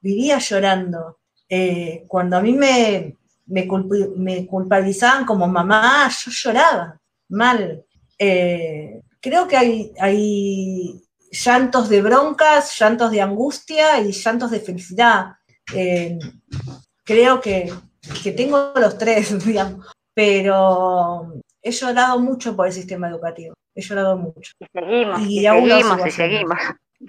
[0.00, 1.18] vivía llorando.
[1.48, 3.16] Eh, cuando a mí me,
[3.46, 7.84] me, culpabilizaban como mamá, yo lloraba mal.
[8.18, 15.34] Eh, creo que hay, hay llantos de broncas, llantos de angustia y llantos de felicidad.
[15.74, 16.18] Eh,
[17.04, 17.72] creo que,
[18.22, 24.16] que, tengo los tres, digamos, pero he llorado mucho por el sistema educativo, he llorado
[24.16, 24.52] mucho.
[24.60, 26.58] Y seguimos, y, aún seguimos, y seguimos.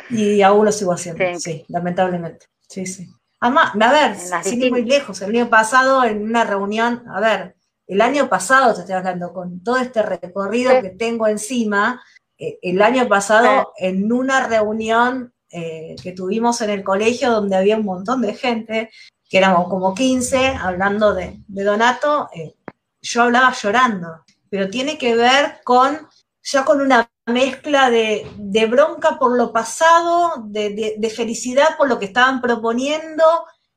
[0.09, 2.47] Y aún lo sigo haciendo, sí, lamentablemente.
[2.67, 3.07] Sí, sí.
[3.39, 8.01] Además, a ver, sin muy lejos, el año pasado en una reunión, a ver, el
[8.01, 12.01] año pasado te estoy hablando, con todo este recorrido que tengo encima,
[12.37, 17.77] eh, el año pasado en una reunión eh, que tuvimos en el colegio donde había
[17.77, 18.89] un montón de gente,
[19.29, 22.55] que éramos como 15, hablando de, Donato, eh,
[23.01, 24.24] yo hablaba llorando,
[24.55, 26.07] pero tiene que ver con
[26.41, 28.25] ya con una mezcla de,
[28.69, 33.25] bronca por lo pasado, de, felicidad por lo que estaban proponiendo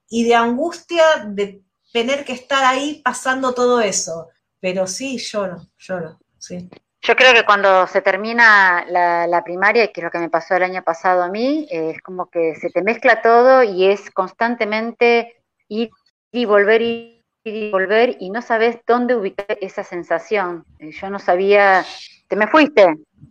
[0.08, 1.62] y de angustia de
[1.92, 4.28] tener que estar ahí pasando todo eso.
[4.60, 6.68] Pero sí, lloro, lloro, sí.
[7.02, 10.62] Yo creo que cuando se termina la, primaria, que es lo que me pasó el
[10.62, 15.90] año pasado a mí, es como que se te mezcla todo y es constantemente ir
[16.30, 20.64] y volver, ir y volver y no sabes dónde ubicar esa sensación.
[20.78, 21.84] Yo no sabía,
[22.28, 22.86] te me fuiste,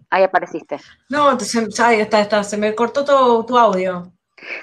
[0.10, 0.80] ahí apareciste.
[1.10, 4.12] No, ahí está, está, se me cortó todo tu audio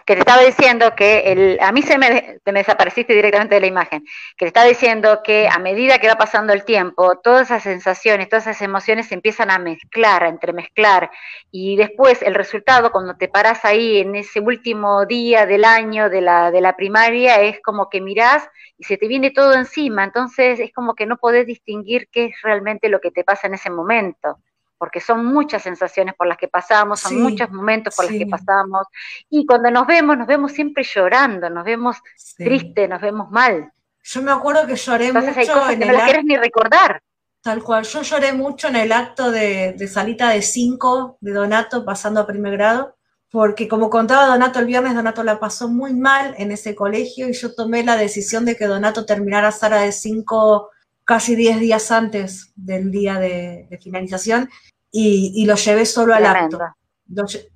[0.07, 3.61] que te estaba diciendo que el, a mí se me, te me desapareciste directamente de
[3.61, 4.05] la imagen,
[4.37, 8.29] que te estaba diciendo que a medida que va pasando el tiempo, todas esas sensaciones,
[8.29, 11.11] todas esas emociones se empiezan a mezclar, a entremezclar,
[11.51, 16.21] y después el resultado, cuando te paras ahí en ese último día del año de
[16.21, 18.49] la, de la primaria, es como que mirás
[18.79, 22.37] y se te viene todo encima, entonces es como que no podés distinguir qué es
[22.43, 24.39] realmente lo que te pasa en ese momento
[24.79, 28.87] porque son muchas sensaciones por las que pasamos, son muchos momentos por los que pasamos,
[29.31, 31.97] y cuando nos vemos, nos vemos siempre llorando, nos vemos
[32.37, 33.73] tristes, nos vemos mal.
[34.03, 37.01] Yo me acuerdo que lloré Entonces hay cosas que no las quieres ni recordar.
[37.41, 42.21] Tal cual, yo lloré mucho en el acto de, salita de 5 de Donato pasando
[42.21, 42.97] a primer grado,
[43.31, 47.33] porque como contaba Donato el viernes, Donato la pasó muy mal en ese colegio y
[47.33, 50.71] yo tomé la decisión de que Donato terminara Sara de 5
[51.05, 54.49] casi 10 días antes del día de, finalización
[54.91, 56.59] y, lo llevé solo al acto.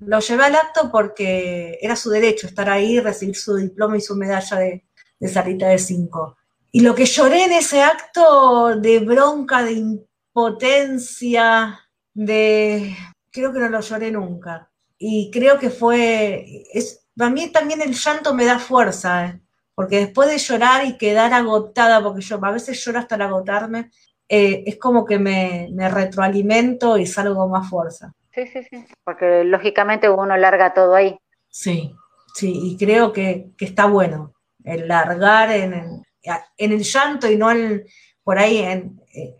[0.00, 4.14] Lo, llevé al acto porque era su derecho estar ahí, recibir su diploma y su
[4.14, 4.84] medalla de,
[5.18, 6.36] de salita de 5.
[6.70, 11.80] Y lo que lloré en ese acto de bronca, de impotencia,
[12.12, 12.94] de...
[13.30, 14.70] Creo que no lo lloré nunca.
[14.98, 16.64] Y creo que fue...
[16.72, 19.40] Es, a mí también el llanto me da fuerza.
[19.78, 23.92] Porque después de llorar y quedar agotada, porque yo a veces lloro hasta agotarme,
[24.28, 28.12] eh, es como que me, retroalimento y salgo con más fuerza.
[28.34, 31.16] Sí, sí, sí, porque lógicamente uno larga todo ahí.
[31.46, 31.94] Sí,
[32.34, 36.02] sí, y creo que, está bueno el largar en,
[36.56, 37.84] en el llanto y no en,
[38.24, 38.97] por ahí en,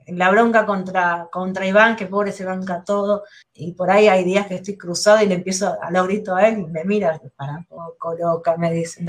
[0.09, 4.47] la bronca contra, contra Iván, que pobre se banca todo, y por ahí hay días
[4.47, 7.65] que estoy cruzado y le empiezo a lo grito a él y me mira, para
[7.69, 9.03] poco loca, me dice,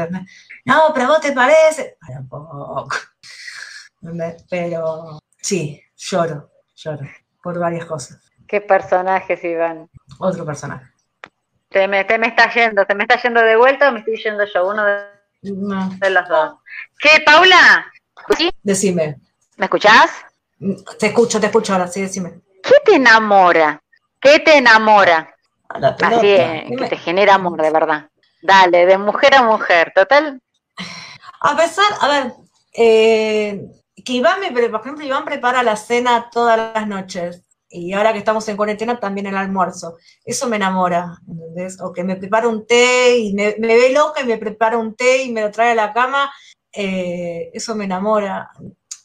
[0.66, 2.90] No, pero vos te parece, para poco.
[4.50, 7.08] Pero sí, lloro, lloro,
[7.44, 8.20] por varias cosas.
[8.48, 9.90] ¿Qué personajes, Iván?
[10.20, 10.86] Otro personaje.
[11.70, 14.18] Te me, te me está yendo, te me está yendo de vuelta o me estoy
[14.18, 15.04] yendo yo, uno de,
[15.42, 16.56] de los dos.
[16.98, 17.86] ¿Qué, Paula?
[18.38, 18.50] ¿Sí?
[18.64, 19.20] Decime.
[19.58, 20.26] ¿Me escuchás?
[21.00, 22.42] Te escucho, te escucho ahora, sí, decime.
[22.62, 23.82] ¿Qué te enamora?
[24.20, 25.34] ¿Qué te enamora?
[25.70, 28.10] Así es, que te genera amor, de verdad.
[28.42, 30.42] Dale, de mujer a mujer, total.
[31.42, 32.34] A pesar, a ver,
[32.74, 33.62] eh,
[34.04, 37.44] que Iván, me, por ejemplo, Iván prepara la cena todas las noches.
[37.70, 39.98] Y ahora que estamos en cuarentena, también el almuerzo.
[40.26, 41.80] Eso me enamora, ¿entendés?
[41.80, 45.24] O que me prepara un té y me, ve loca y me prepara un té
[45.24, 46.32] y me lo trae a la cama.
[46.74, 48.50] Eh, eso me enamora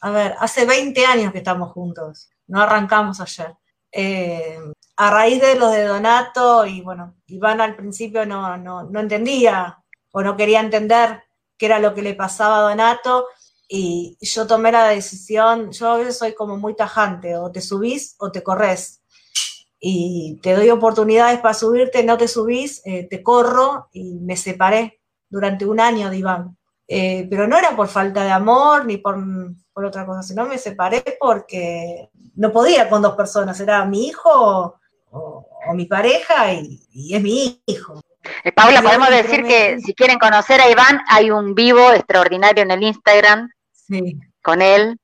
[0.01, 3.55] a ver, hace 20 años que estamos juntos, no arrancamos ayer.
[3.91, 4.59] Eh,
[4.97, 10.21] a raíz de los de Donato, y bueno, Iván al principio no, no, entendía o
[10.21, 11.23] no quería entender
[11.57, 13.27] qué era lo que le pasaba a Donato,
[13.67, 18.15] y yo tomé la decisión, yo a veces soy como muy tajante, o te subís
[18.19, 19.01] o te corres.
[19.79, 25.01] Y te doy oportunidades para subirte, no te subís, eh, te corro y me separé
[25.29, 26.57] durante un año de Iván.
[26.87, 29.17] Eh, pero no era por falta de amor ni por,
[29.83, 34.79] otra cosa, sino me separé porque no podía con dos personas, era mi hijo
[35.11, 37.99] o, mi pareja y, es mi hijo.
[38.43, 42.71] Eh, Paula, podemos decir que si quieren conocer a Iván, hay un vivo extraordinario en
[42.71, 43.49] el Instagram
[44.41, 44.97] con él.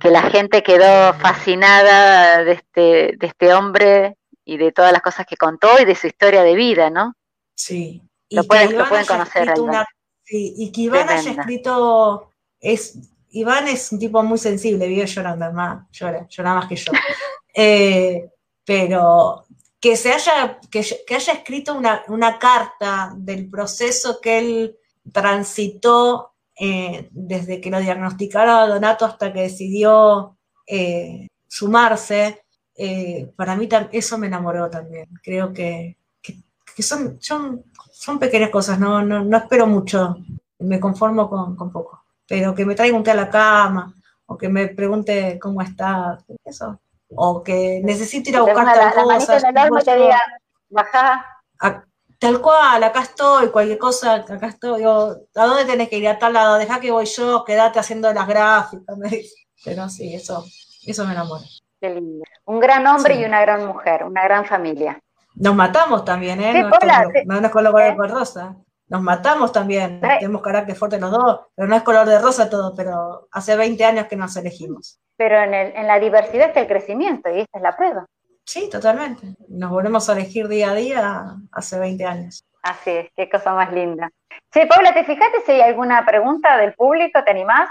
[0.00, 4.16] Que la gente quedó fascinada de este, de este hombre
[4.46, 7.14] y de todas las cosas que contó y de su historia de vida, ¿no?
[7.54, 8.02] Sí.
[8.30, 9.52] Lo, pueden, lo pueden conocer.
[10.22, 12.98] Sí, y que Iván haya escrito, es,
[13.36, 16.92] Iván es un tipo muy sensible, vive llorando, además, llora, llora más que yo.
[17.58, 18.28] Eh,
[18.66, 19.46] pero
[19.80, 24.76] que se haya, que, haya escrito una, carta del proceso que él
[25.10, 32.42] transitó eh, desde que lo diagnosticaron a Donato hasta que decidió eh, sumarse,
[33.36, 35.08] para mí eso me enamoró también.
[35.22, 35.96] Creo que,
[36.78, 37.18] son,
[38.20, 40.14] pequeñas cosas, no espero mucho,
[40.58, 41.95] me conformo con, poco.
[42.28, 43.94] Pero que me traiga un té a la cama,
[44.26, 49.40] o que me pregunte cómo está, eso, o que necesito ir a buscar tal cosa.
[52.18, 54.82] tal cual, acá estoy, cualquier cosa, acá estoy.
[54.82, 56.08] ¿A dónde tenés que ir?
[56.08, 59.46] A tal lado, deja que voy yo, quédate haciendo las gráficas, me dice.
[59.64, 60.44] Pero sí, eso,
[60.84, 61.44] eso me enamora.
[61.80, 62.24] Qué lindo.
[62.44, 65.00] Un gran hombre y una gran mujer, una gran familia.
[65.34, 66.62] Nos matamos también, ¿eh?
[66.62, 66.70] no,
[67.40, 68.56] no, es color de rosa.
[68.88, 70.00] Nos matamos también.
[70.00, 73.84] Tenemos carácter fuerte los dos, pero no es color de rosa todo, pero hace 20
[73.84, 75.00] años que nos elegimos.
[75.16, 78.06] Pero en, el, en la diversidad está el crecimiento y esta es la prueba.
[78.44, 79.34] Sí, totalmente.
[79.48, 82.44] Nos volvemos a elegir día a día hace 20 años.
[82.62, 84.10] Así es, qué cosa más linda.
[84.52, 87.22] Sí, Paula, ¿te fijaste si hay alguna pregunta del público?
[87.24, 87.70] ¿Te animás?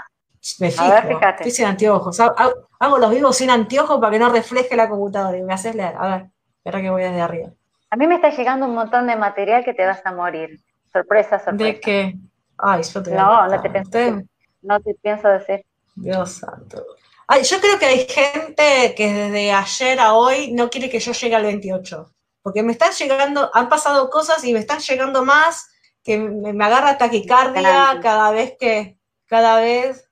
[0.58, 1.42] Me fijo, a ver, fíjate.
[1.42, 2.20] Estoy sin anteojos.
[2.20, 5.94] Hago, los vivos sin anteojos para que no refleje la computadora y me haces leer.
[5.98, 6.26] A ver,
[6.58, 7.48] espera que voy desde arriba.
[7.90, 10.60] A mí me está llegando un montón de material que te vas a morir.
[10.96, 11.64] Sorpresa, sorpresa.
[11.64, 12.14] ¿De qué?
[12.58, 14.22] Ay, yo te No, no te, pienso,
[14.62, 15.64] no te pienso decir.
[15.94, 16.84] Dios santo.
[17.26, 21.12] Ay, yo creo que hay gente que desde ayer a hoy no quiere que yo
[21.12, 22.10] llegue al 28.
[22.40, 25.68] Porque me están llegando, han pasado cosas y me están llegando más
[26.04, 30.08] que me, agarra taquicardia cada vez que, cada vez.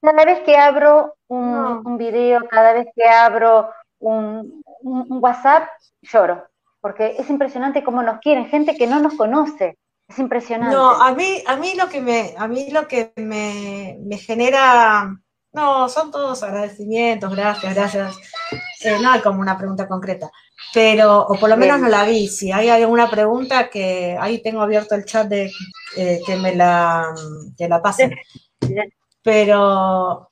[0.00, 5.68] cada vez que abro un, video, cada vez que abro un, WhatsApp,
[6.02, 6.46] lloro.
[6.80, 9.76] Porque es impresionante cómo nos quieren, gente que no nos conoce.
[10.08, 10.74] Es impresionante.
[10.74, 15.18] No, a mí, a mí lo que me, a mí lo que me, me genera
[15.56, 18.16] no, son todos agradecimientos, gracias, gracias.
[18.84, 20.30] Eh, no hay como una pregunta concreta,
[20.74, 22.28] pero, o por lo menos no la vi.
[22.28, 25.50] Si hay alguna pregunta, que ahí tengo abierto el chat de
[25.96, 27.14] eh, que me la,
[27.56, 28.14] que la pasen.
[29.22, 30.28] Pero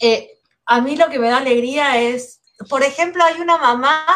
[0.00, 0.30] eh,
[0.64, 2.40] a mí lo que me da alegría es,
[2.70, 4.06] por ejemplo, hay una mamá,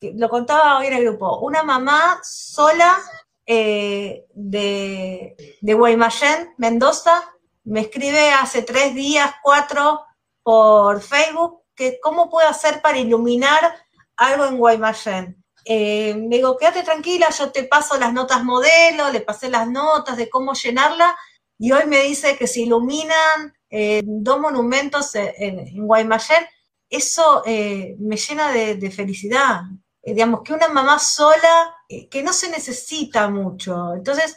[0.00, 2.98] lo contaba hoy en el grupo, una mamá sola
[3.46, 7.22] de, de Guaymallén, Mendoza,
[7.64, 10.00] me escribe hace tres días, cuatro,
[10.42, 13.74] por Facebook, que cómo puedo hacer para iluminar
[14.16, 15.42] algo en Guaymallén.
[15.64, 20.16] Eh, me digo, quédate tranquila, yo te paso las notas modelo, le pasé las notas
[20.16, 21.16] de cómo llenarla,
[21.58, 26.44] y hoy me dice que se iluminan eh, dos monumentos en, Guaymallén.
[26.90, 29.60] Eso eh, me llena de, felicidad.
[30.04, 31.74] Digamos, que una mamá sola,
[32.10, 33.94] que no se necesita mucho.
[33.94, 34.36] Entonces,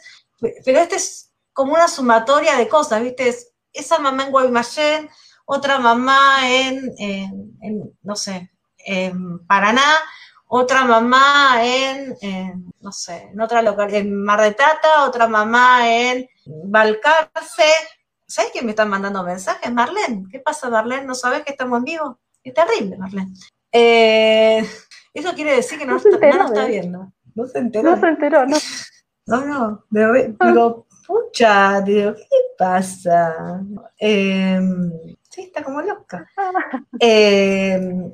[0.64, 3.34] pero este es como una sumatoria de cosas, ¿viste?
[3.72, 5.10] esa mamá en Guaymallén,
[5.44, 6.94] otra mamá en,
[8.02, 9.98] no sé, en Paraná,
[10.48, 12.16] otra mamá en,
[12.80, 17.64] no sé, en otra localidad, en Mar de Plata, otra mamá en Balcarce.
[18.26, 19.72] ¿Sabes quién me están mandando mensajes?
[19.72, 20.24] Marlene.
[20.30, 21.04] ¿Qué pasa, Marlene?
[21.04, 22.18] ¿No sabes que estamos en vivo?
[22.42, 23.32] Es terrible, Marlene.
[23.70, 24.68] Eh,
[25.18, 27.12] eso quiere decir que no, está, está viendo.
[27.34, 27.90] No se enteró.
[27.90, 28.56] No se enteró, no.
[29.26, 33.60] No, no, digo, pucha, digo, ¿qué pasa?
[33.98, 34.92] Em,
[35.28, 36.30] sí, está como loca.
[37.00, 38.12] Em,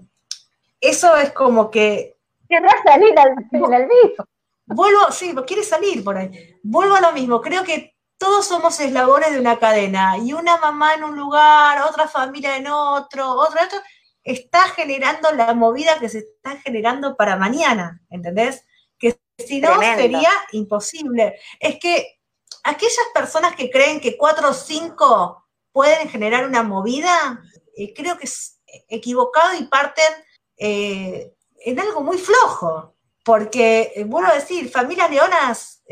[0.80, 2.16] eso es como que...
[2.48, 4.24] Querrás salir al, en el vivo.
[4.66, 6.56] Vuelvo, sí, quiere salir por ahí.
[6.62, 10.94] Vuelvo a lo mismo, creo que todos somos eslabones de una cadena y una mamá
[10.94, 13.78] en un lugar, otra familia en otro, otra, otro,
[14.24, 18.64] está generando la movida que se está generando para mañana, ¿entendés?
[18.98, 21.38] Que si no sería imposible.
[21.58, 22.20] Es que
[22.64, 27.42] aquellas personas que creen que cuatro o cinco pueden generar una movida,
[27.76, 30.12] eh, creo que es equivocado y parten
[30.56, 32.94] eh, en algo muy flojo.
[33.24, 35.82] Porque, eh, vuelvo a decir, familias leonas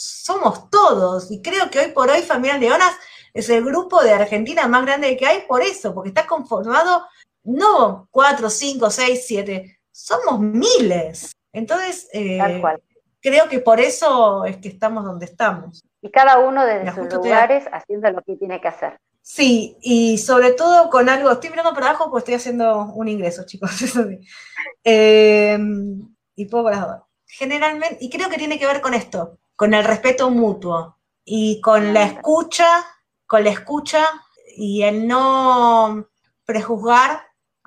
[0.00, 2.96] somos todos, y creo que hoy por hoy Familias Leonas
[3.34, 7.06] es el grupo de Argentina más grande que hay por eso, porque está conformado
[7.50, 11.32] no cuatro, cinco, seis, siete, somos miles.
[11.52, 12.08] Entonces,
[13.20, 17.64] creo que por eso es que estamos donde estamos y cada uno desde sus lugares
[17.72, 18.98] haciendo lo que tiene que hacer.
[19.22, 23.44] Sí, y sobre todo con algo, estoy mirando para abajo porque estoy haciendo un ingreso,
[23.44, 23.70] chicos.
[24.84, 27.02] Em, y poco las dos.
[27.26, 31.92] Generalmente, y creo que tiene que ver con esto, con el respeto mutuo y con
[31.92, 32.66] la escucha,
[33.26, 34.06] con la escucha
[34.56, 36.08] y el no
[36.46, 37.20] prejuzgar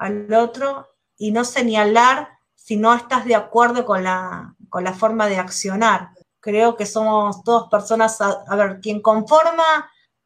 [0.04, 0.88] al otro
[1.18, 6.12] y no señalar si no estás de acuerdo con la, con la forma de accionar
[6.44, 9.64] creo que somos todas personas, a, ver, quien conforma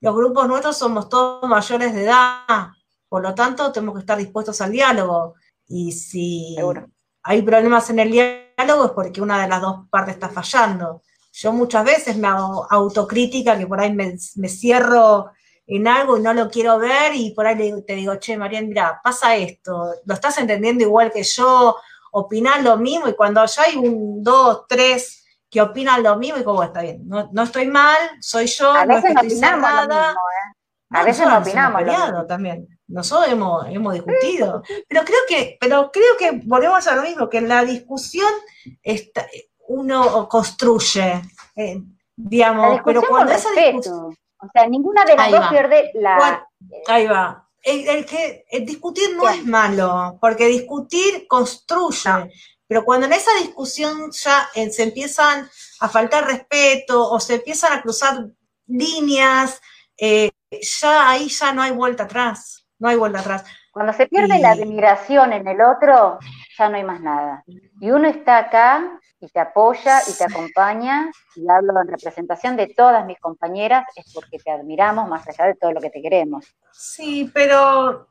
[0.01, 2.69] los grupos nuestros somos todos mayores de edad,
[3.07, 5.35] por lo tanto tenemos que estar dispuestos al diálogo.
[5.67, 6.55] Y si
[7.21, 11.03] hay problemas en el diálogo es porque una de las dos partes está fallando.
[11.31, 14.17] Yo muchas veces me hago autocrítica, que por ahí me,
[14.49, 15.31] cierro
[15.67, 18.99] en algo y no lo quiero ver y por ahí te digo, che, María, mira,
[19.03, 21.75] pasa esto, lo estás entendiendo igual que yo,
[22.11, 26.43] opinás lo mismo y cuando ya hay un, dos, tres que opinan lo mismo y
[26.43, 30.11] como está bien, no, estoy mal, soy yo, no estoy nada.
[30.11, 30.57] ¿eh?
[30.89, 31.81] a veces no opinamos.
[31.81, 32.67] Hemos también.
[32.87, 34.63] Nosotros hemos, hemos discutido.
[34.87, 38.31] Pero creo que, pero creo que volvemos a lo mismo, que en la discusión
[38.81, 39.27] está,
[39.67, 41.21] uno construye,
[41.55, 41.81] eh,
[42.15, 44.15] digamos, pero cuando esa discusión.
[44.39, 46.47] O sea, ninguna de las dos pierde la.
[46.87, 47.43] ahí va.
[47.63, 52.31] El, que discutir no es malo, porque discutir construye.
[52.67, 57.73] Pero cuando en esa discusión ya eh, se empiezan a faltar respeto o se empiezan
[57.73, 58.27] a cruzar
[58.67, 59.61] líneas,
[59.97, 63.45] eh, ya ahí ya no hay vuelta atrás, no hay vuelta atrás.
[63.71, 66.19] Cuando se pierde la admiración en el otro,
[66.57, 67.43] ya no hay más nada.
[67.79, 72.67] Y uno está acá y te apoya y te acompaña, y hablo en representación de
[72.67, 76.45] todas mis compañeras, es porque te admiramos más allá de todo lo que te queremos.
[76.71, 78.07] Sí, pero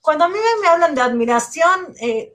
[0.00, 2.32] cuando a mí me hablan de admiración, eh,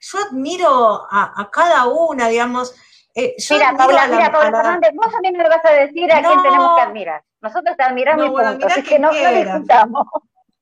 [0.00, 2.74] yo admiro a, cada una, digamos.
[3.14, 6.76] Eh, mira, Paula, mira, Paula Fernández, vos también me vas a decir a quién tenemos
[6.76, 7.22] que admirar.
[7.40, 10.06] Nosotros te admiramos y punto, así que no, no discutamos.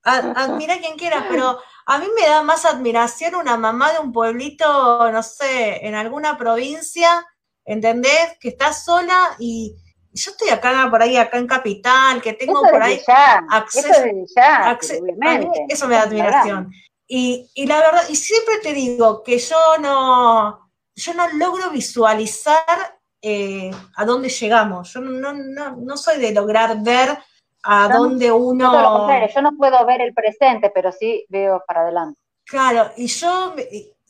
[0.03, 4.11] Admira a quien quiera, pero a mí me da más admiración una mamá de un
[4.11, 7.25] pueblito, no sé, en alguna provincia,
[7.63, 8.37] ¿entendés?
[8.39, 9.75] Que está sola y
[10.11, 13.01] yo estoy acá por ahí, acá en Capital, que tengo por ahí
[13.49, 13.87] acceso.
[13.89, 14.05] Eso,
[14.35, 15.65] ya, obviamente.
[15.69, 16.71] eso me da admiración.
[17.07, 22.99] Y, y, la verdad, y siempre te digo que yo no, yo no logro visualizar
[23.21, 24.93] eh, a dónde llegamos.
[24.93, 27.17] Yo no, no, no, soy de lograr ver
[27.65, 29.07] a dónde uno.
[29.27, 32.19] yo no puedo ver el presente, pero sí veo para adelante.
[32.45, 33.55] Claro, y yo.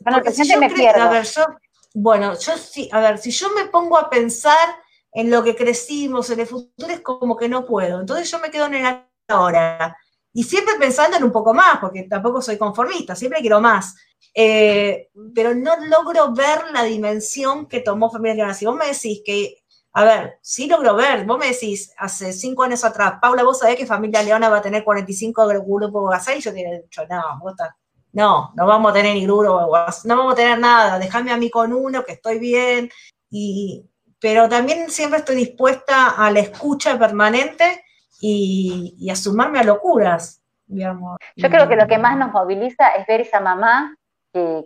[0.01, 1.03] Bueno, el presente me pierdo.
[1.03, 1.43] A ver, yo,
[1.93, 4.67] bueno, yo sí, a ver, si yo me pongo a pensar
[5.11, 8.01] en lo que crecimos, en el futuro, es como que no puedo.
[8.01, 9.97] Entonces yo me quedo en el ahora
[10.33, 13.95] y siempre pensando en un poco más, porque tampoco soy conformista, siempre quiero más.
[14.33, 18.53] Eh, pero no logro ver la dimensión que tomó Familia Leona.
[18.53, 19.63] Si vos me decís que,
[19.97, 23.77] a ver, sí logro ver, vos me decís hace cinco años atrás, Paula, vos sabés
[23.77, 27.39] que Familia Leona va a tener 45 grupos WhatsApp, y yo te hubiera dicho, no,
[27.39, 27.55] vos
[28.11, 29.71] no, no vamos a tener ni grupo
[30.03, 32.89] no vamos a tener nada, déjame a mí con uno, que estoy bien,
[33.29, 33.85] y,
[34.19, 37.85] pero también siempre estoy dispuesta a la escucha permanente
[38.19, 41.17] y, a sumarme a locuras, digamos.
[41.37, 43.95] Yo creo que lo que más nos moviliza es ver esa mamá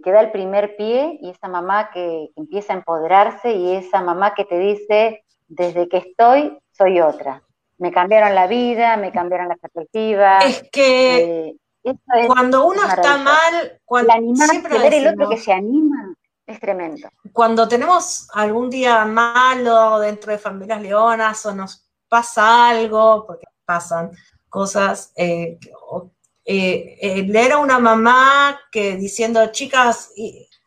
[0.03, 4.33] que, da el primer pie y esa mamá que, empieza a empoderarse y esa mamá
[4.33, 7.43] que te dice, desde que estoy, soy otra.
[7.77, 10.39] Me cambiaron la vida, me cambiaron la perspectiva.
[10.39, 11.97] Es que eh,
[12.27, 16.13] cuando uno está mal, cuando el siempre ver el otro que se anima,
[16.45, 17.07] es tremendo.
[17.31, 24.11] Cuando tenemos algún día malo dentro de familias leonas o nos pasa algo, porque pasan
[24.49, 25.59] cosas, eh,
[26.51, 30.11] eh, eh, leer a una mamá que diciendo, chicas,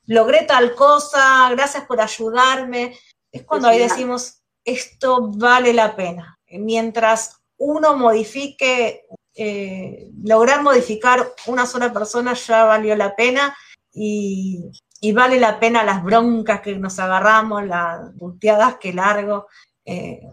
[0.06, 2.96] logré tal cosa, gracias por ayudarme,
[3.32, 6.38] es cuando ahí decimos, esto vale la pena.
[6.50, 9.06] Mientras uno modifique,
[10.22, 13.52] lograr modificar una sola persona ya valió la pena
[13.92, 14.70] y,
[15.00, 19.48] y vale la pena las broncas que nos agarramos, las volteadas que largo,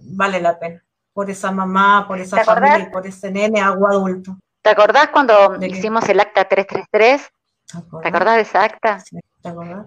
[0.04, 4.38] vale la pena por esa mamá, por esa familia por ese nene agua adulto.
[4.70, 7.28] ¿Te acordás cuando hicimos el acta 333?
[8.04, 9.04] ¿Te acordás, de esa acta?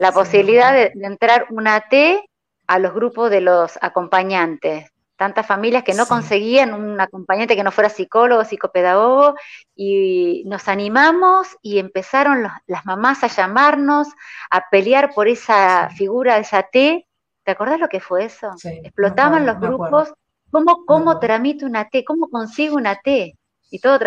[0.00, 2.28] La posibilidad de, entrar una T
[2.66, 4.90] a los grupos de los acompañantes.
[5.14, 9.36] Tantas familias que no conseguían un acompañante que no fuera psicólogo, psicopedagogo,
[9.76, 14.08] y nos animamos y empezaron las mamás a llamarnos,
[14.50, 17.06] a pelear por esa figura, esa T.
[17.44, 18.50] ¿Te acordás lo que fue eso?
[18.64, 20.12] Explotaban los grupos
[20.50, 22.04] ¿Cómo, cómo tramito una T?
[22.04, 23.38] ¿Cómo consigo una T?
[23.72, 23.98] Y todo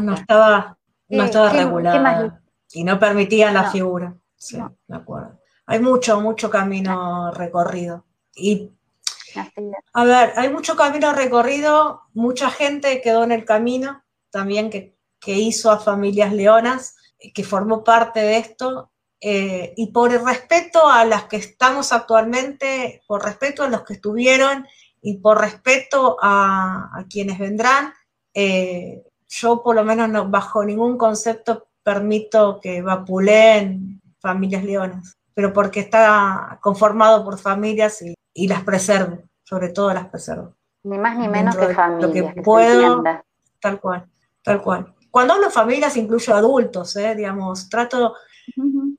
[0.00, 2.40] No estaba, no estaba regulada.
[2.72, 4.14] y no permitía la figura.
[4.36, 4.56] Sí,
[4.86, 5.40] me acuerdo.
[5.66, 8.06] Hay mucho, mucho camino recorrido.
[8.36, 8.70] Y
[9.92, 14.96] a ver, hay mucho camino recorrido, mucha gente quedó en el camino, también que,
[15.26, 16.94] hizo a familias leonas,
[17.34, 23.02] que formó parte de esto, eh, y por el respeto a las que estamos actualmente,
[23.08, 24.66] por respeto a los que estuvieron
[25.02, 27.92] y por respeto a, quienes vendrán,
[28.34, 35.52] eh, yo por lo menos no, bajo ningún concepto permito que vapuleen familias leonas, pero
[35.52, 38.02] porque está conformado por familias
[38.34, 40.54] y, las preservo, sobre todo las preservo.
[40.82, 42.02] Ni más ni menos que familias.
[42.02, 43.02] Lo que, puedo,
[43.60, 44.06] tal cual,
[44.42, 44.94] tal cual.
[45.10, 47.14] Cuando hablo de familias incluyo adultos, ¿eh?
[47.14, 48.14] digamos, trato,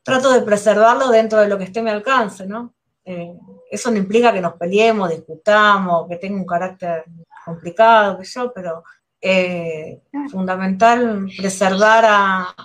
[0.03, 2.73] trato de preservarlo dentro de lo que esté a mi alcance, ¿no?
[3.05, 3.33] Eh,
[3.69, 7.05] eso no implica que nos peleemos, discutamos, que tenga un carácter
[7.45, 8.83] complicado, que yo, pero
[9.21, 12.55] eh, fundamental preservar a,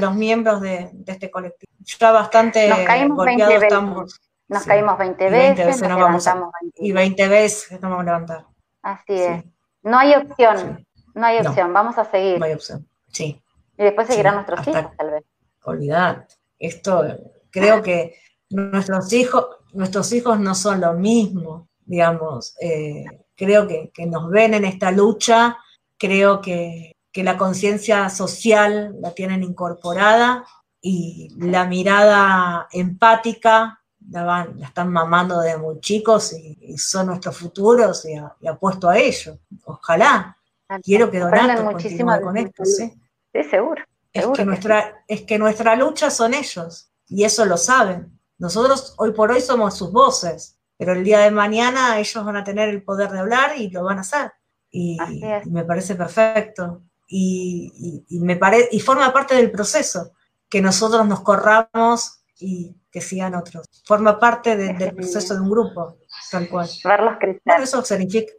[0.00, 1.72] los miembros de, este colectivo.
[1.80, 4.20] Ya bastante nos caímos 20 estamos.
[4.48, 6.28] Nos caímos 20 veces, nos,
[6.76, 8.46] y 20 veces nos vamos a levantar.
[8.82, 9.44] Así es.
[9.82, 10.86] No hay opción.
[11.14, 12.38] No hay opción, vamos a seguir.
[12.38, 13.42] No hay opción, sí.
[13.76, 15.24] Y después seguirán nuestros hijos, tal vez.
[15.64, 16.26] Olvidad.
[16.58, 17.02] Esto,
[17.50, 18.16] creo que
[18.50, 22.54] nuestros hijos, nuestros hijos no son lo mismo, digamos.
[22.60, 23.04] Eh,
[23.34, 25.56] creo que, nos ven en esta lucha,
[26.00, 30.46] creo que, la conciencia social la tienen incorporada
[30.80, 37.36] y la mirada empática la, van, la están mamando de muy chicos y, son nuestros
[37.36, 39.38] futuros y, apuesto a ello.
[39.64, 40.36] Ojalá.
[40.82, 42.92] Quiero que Donato continúe con esto, ¿sí?
[43.32, 43.84] Sí, seguro.
[44.12, 48.18] Es, que nuestra, es que nuestra lucha son ellos y eso lo saben.
[48.38, 52.44] Nosotros hoy por hoy somos sus voces, pero el día de mañana ellos van a
[52.44, 54.32] tener el poder de hablar y lo van a hacer.
[54.70, 54.98] Y,
[55.46, 56.82] me parece perfecto.
[57.08, 58.38] Y, me
[58.70, 60.12] y forma parte del proceso,
[60.48, 63.66] que nosotros nos corramos y que sigan otros.
[63.84, 65.96] Forma parte del proceso de un grupo,
[66.30, 66.68] tal cual.
[66.84, 67.62] Verlos crecer.
[67.62, 68.32] eso significa,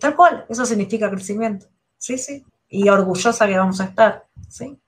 [0.00, 1.66] tal cual, eso significa crecimiento.
[1.98, 2.44] Sí, sí.
[2.68, 4.24] Y orgullosa que vamos a estar.
[4.48, 4.78] Sí,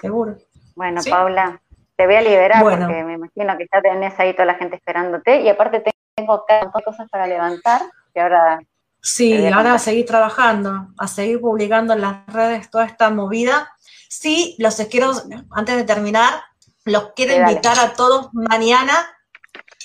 [0.00, 0.36] seguro.
[0.74, 1.60] Bueno, Paula,
[1.96, 5.40] te voy a liberar porque me imagino que ya tenés ahí toda la gente esperándote.
[5.40, 5.82] Y aparte
[6.14, 7.82] tengo acá cosas para levantar
[8.12, 8.60] que ahora
[9.06, 13.72] Sí, ahora a seguir trabajando, a seguir publicando en las redes toda esta movida.
[14.08, 15.12] Sí, los quiero,
[15.52, 16.42] antes de terminar,
[16.84, 18.94] los quiero invitar a todos mañana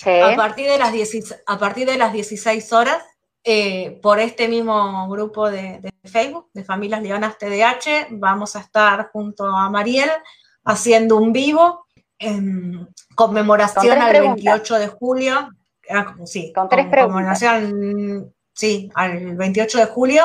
[0.04, 0.92] a, partir de las
[1.46, 3.00] a partir de las 16 horas
[3.44, 8.08] eh, por este mismo grupo de, Facebook, de Familias Leonas TDH.
[8.10, 10.10] Vamos a estar junto a Mariel
[10.64, 11.86] haciendo un vivo
[12.18, 15.48] en conmemoración al 28 de julio.
[15.88, 20.24] Ah, sí, con tres conmemoración, sí, al 28 de julio.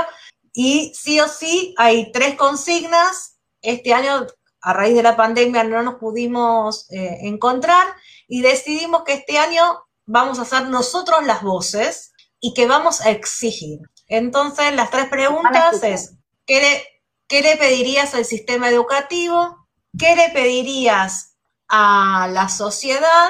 [0.54, 3.38] Y sí o sí hay tres consignas.
[3.62, 4.28] Este año
[4.62, 7.88] a raíz de la pandemia no nos pudimos eh, encontrar
[8.28, 9.64] y decidimos que este año
[10.06, 13.80] vamos a hacer nosotros las voces y que vamos a exigir.
[14.08, 16.16] Entonces, las tres preguntas es,
[16.46, 16.84] ¿qué le,
[17.28, 19.68] ¿qué le pedirías al sistema educativo?
[19.98, 23.30] ¿Qué le pedirías a la sociedad?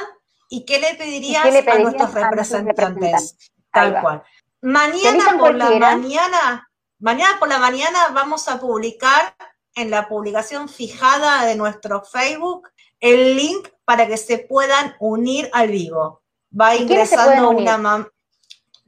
[0.50, 3.38] ¿Y qué le pedirías, a nuestros representantes?
[3.72, 4.24] Tal cual.
[4.62, 9.36] Mañana por la mañana, mañana por la mañana vamos a publicar
[9.76, 15.70] en la publicación fijada de nuestro Facebook el link para que se puedan unir al
[15.70, 16.24] vivo.
[16.60, 18.10] Va ingresando una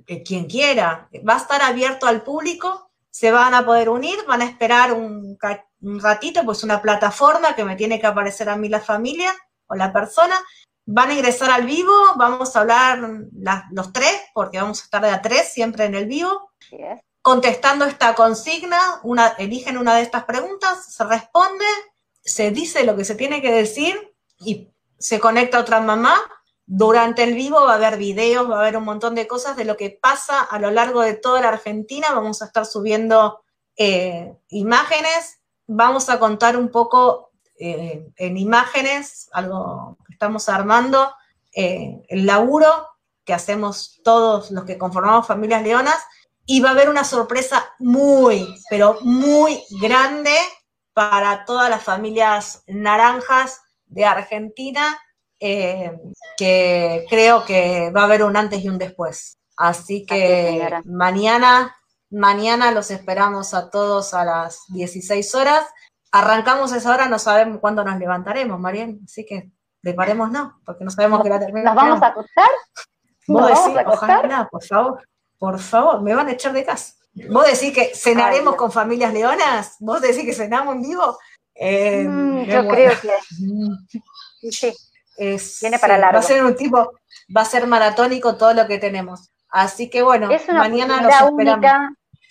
[0.07, 1.07] eh, quien quiera.
[1.27, 5.37] Va a estar abierto al público, se van a poder unir, van a esperar un,
[6.01, 9.35] ratito, pues una plataforma que me tiene que aparecer a mí la familia
[9.67, 10.35] o la persona.
[10.91, 12.99] Van a ingresar al vivo, vamos a hablar
[13.71, 16.49] los tres, porque vamos a estar de a tres siempre en el vivo
[17.21, 21.65] contestando esta consigna, una, eligen una de estas preguntas, se responde,
[22.23, 26.15] se dice lo que se tiene que decir y se conecta otra mamá.
[26.65, 29.65] Durante el vivo va a haber videos, va a haber un montón de cosas de
[29.65, 32.07] lo que pasa a lo largo de toda la Argentina.
[32.13, 33.43] Vamos a estar subiendo
[33.75, 41.13] eh, imágenes, vamos a contar un poco eh, en imágenes, algo estamos armando,
[41.55, 42.67] eh, el laburo
[43.23, 45.95] que hacemos todos los que conformamos Familias Leonas
[46.45, 50.35] y va a haber una sorpresa muy, pero muy grande
[50.93, 54.99] para todas las familias naranjas de Argentina,
[55.39, 55.97] eh,
[56.35, 59.37] que creo que va a haber un antes y un después.
[59.55, 61.77] Así que mañana,
[62.09, 65.65] mañana los esperamos a todos a las 16 horas.
[66.11, 69.49] Arrancamos esa hora, no sabemos cuándo nos levantaremos, Mariel, así que
[69.81, 71.73] preparemos no, porque no sabemos qué va a terminar.
[71.73, 72.49] ¿Nos vamos a acostar?
[73.27, 75.03] ¿Vos decís, ojalá, por favor.
[75.37, 76.93] Por favor, me van a echar de casa.
[77.29, 79.77] ¿Vos decís que cenaremos con familias leonas?
[79.79, 81.17] ¿Vos decís que cenamos en vivo?
[81.55, 84.73] Eh, mm, yo creo que sí.
[85.61, 86.13] Viene para largo.
[86.13, 86.93] Va a ser un tipo,
[87.35, 89.31] va a ser maratónico todo lo que tenemos.
[89.49, 91.65] Así que bueno, mañana nos esperamos.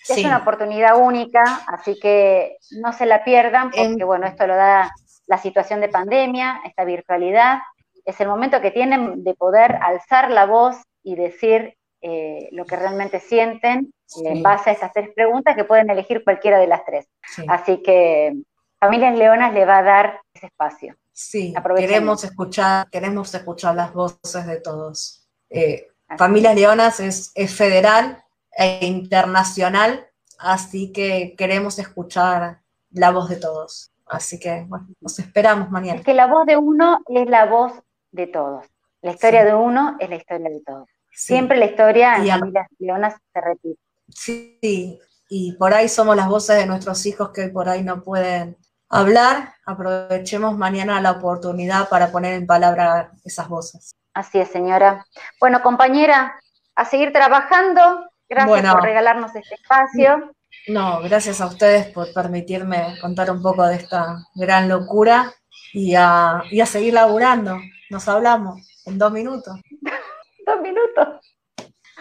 [0.07, 4.91] Es una oportunidad única, así que no se la pierdan, porque bueno, esto lo da
[5.29, 7.59] la situación de pandemia, esta virtualidad.
[8.03, 12.75] Es el momento que tienen de poder alzar la voz y decir eh, lo que
[12.75, 13.93] realmente sienten
[14.23, 17.07] en base a estas tres preguntas que pueden elegir cualquiera de las tres.
[17.47, 18.33] Así que
[18.79, 20.95] Familias Leonas le va a dar ese espacio.
[21.11, 25.27] Sí, queremos escuchar, queremos escuchar las voces de todos.
[25.51, 25.87] Eh,
[26.17, 28.23] Familias Leonas es, federal
[28.57, 30.07] e internacional,
[30.39, 33.91] así que queremos escuchar la voz de todos.
[34.09, 35.99] Así que, bueno, nos esperamos mañana.
[35.99, 37.73] Es que la voz de uno es la voz
[38.11, 38.65] de todos.
[39.01, 40.89] La historia de uno es la historia de todos.
[41.11, 43.79] Siempre la historia en familias leonas se repite.
[44.09, 44.99] Sí,
[45.29, 48.57] y por ahí somos las voces de nuestros hijos que por ahí no pueden
[48.89, 49.53] hablar.
[49.65, 53.95] Aprovechemos mañana la oportunidad para poner en palabra esas voces.
[54.13, 55.05] Así es, señora.
[55.39, 56.39] Bueno, compañera,
[56.75, 58.09] a seguir trabajando.
[58.27, 60.31] Gracias por regalarnos este espacio.
[60.69, 65.33] No, gracias a ustedes por permitirme contar un poco de esta gran locura
[65.73, 67.57] y a, y a seguir laburando.
[67.89, 69.59] Nos hablamos en dos minutos.
[70.45, 71.07] dos minutos.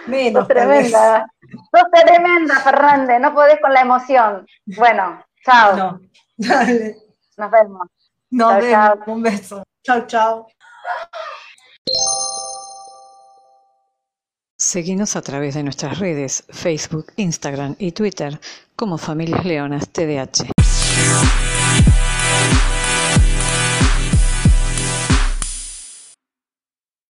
[0.07, 0.41] Menos.
[0.41, 1.27] Sos tremenda.
[1.51, 3.21] Sos tremenda, Fernández.
[3.21, 4.47] No podés con la emoción.
[4.67, 5.77] Bueno, chao.
[5.77, 6.01] No,
[6.37, 6.97] dale.
[7.39, 7.89] Nos vemos.
[8.31, 8.99] Nos vemos.
[9.07, 9.63] Un beso.
[9.83, 10.47] Chao, chao.
[14.71, 18.39] Seguinos a través de nuestras redes, Facebook, Instagram y Twitter
[18.77, 20.51] como Familias Leonas TDH.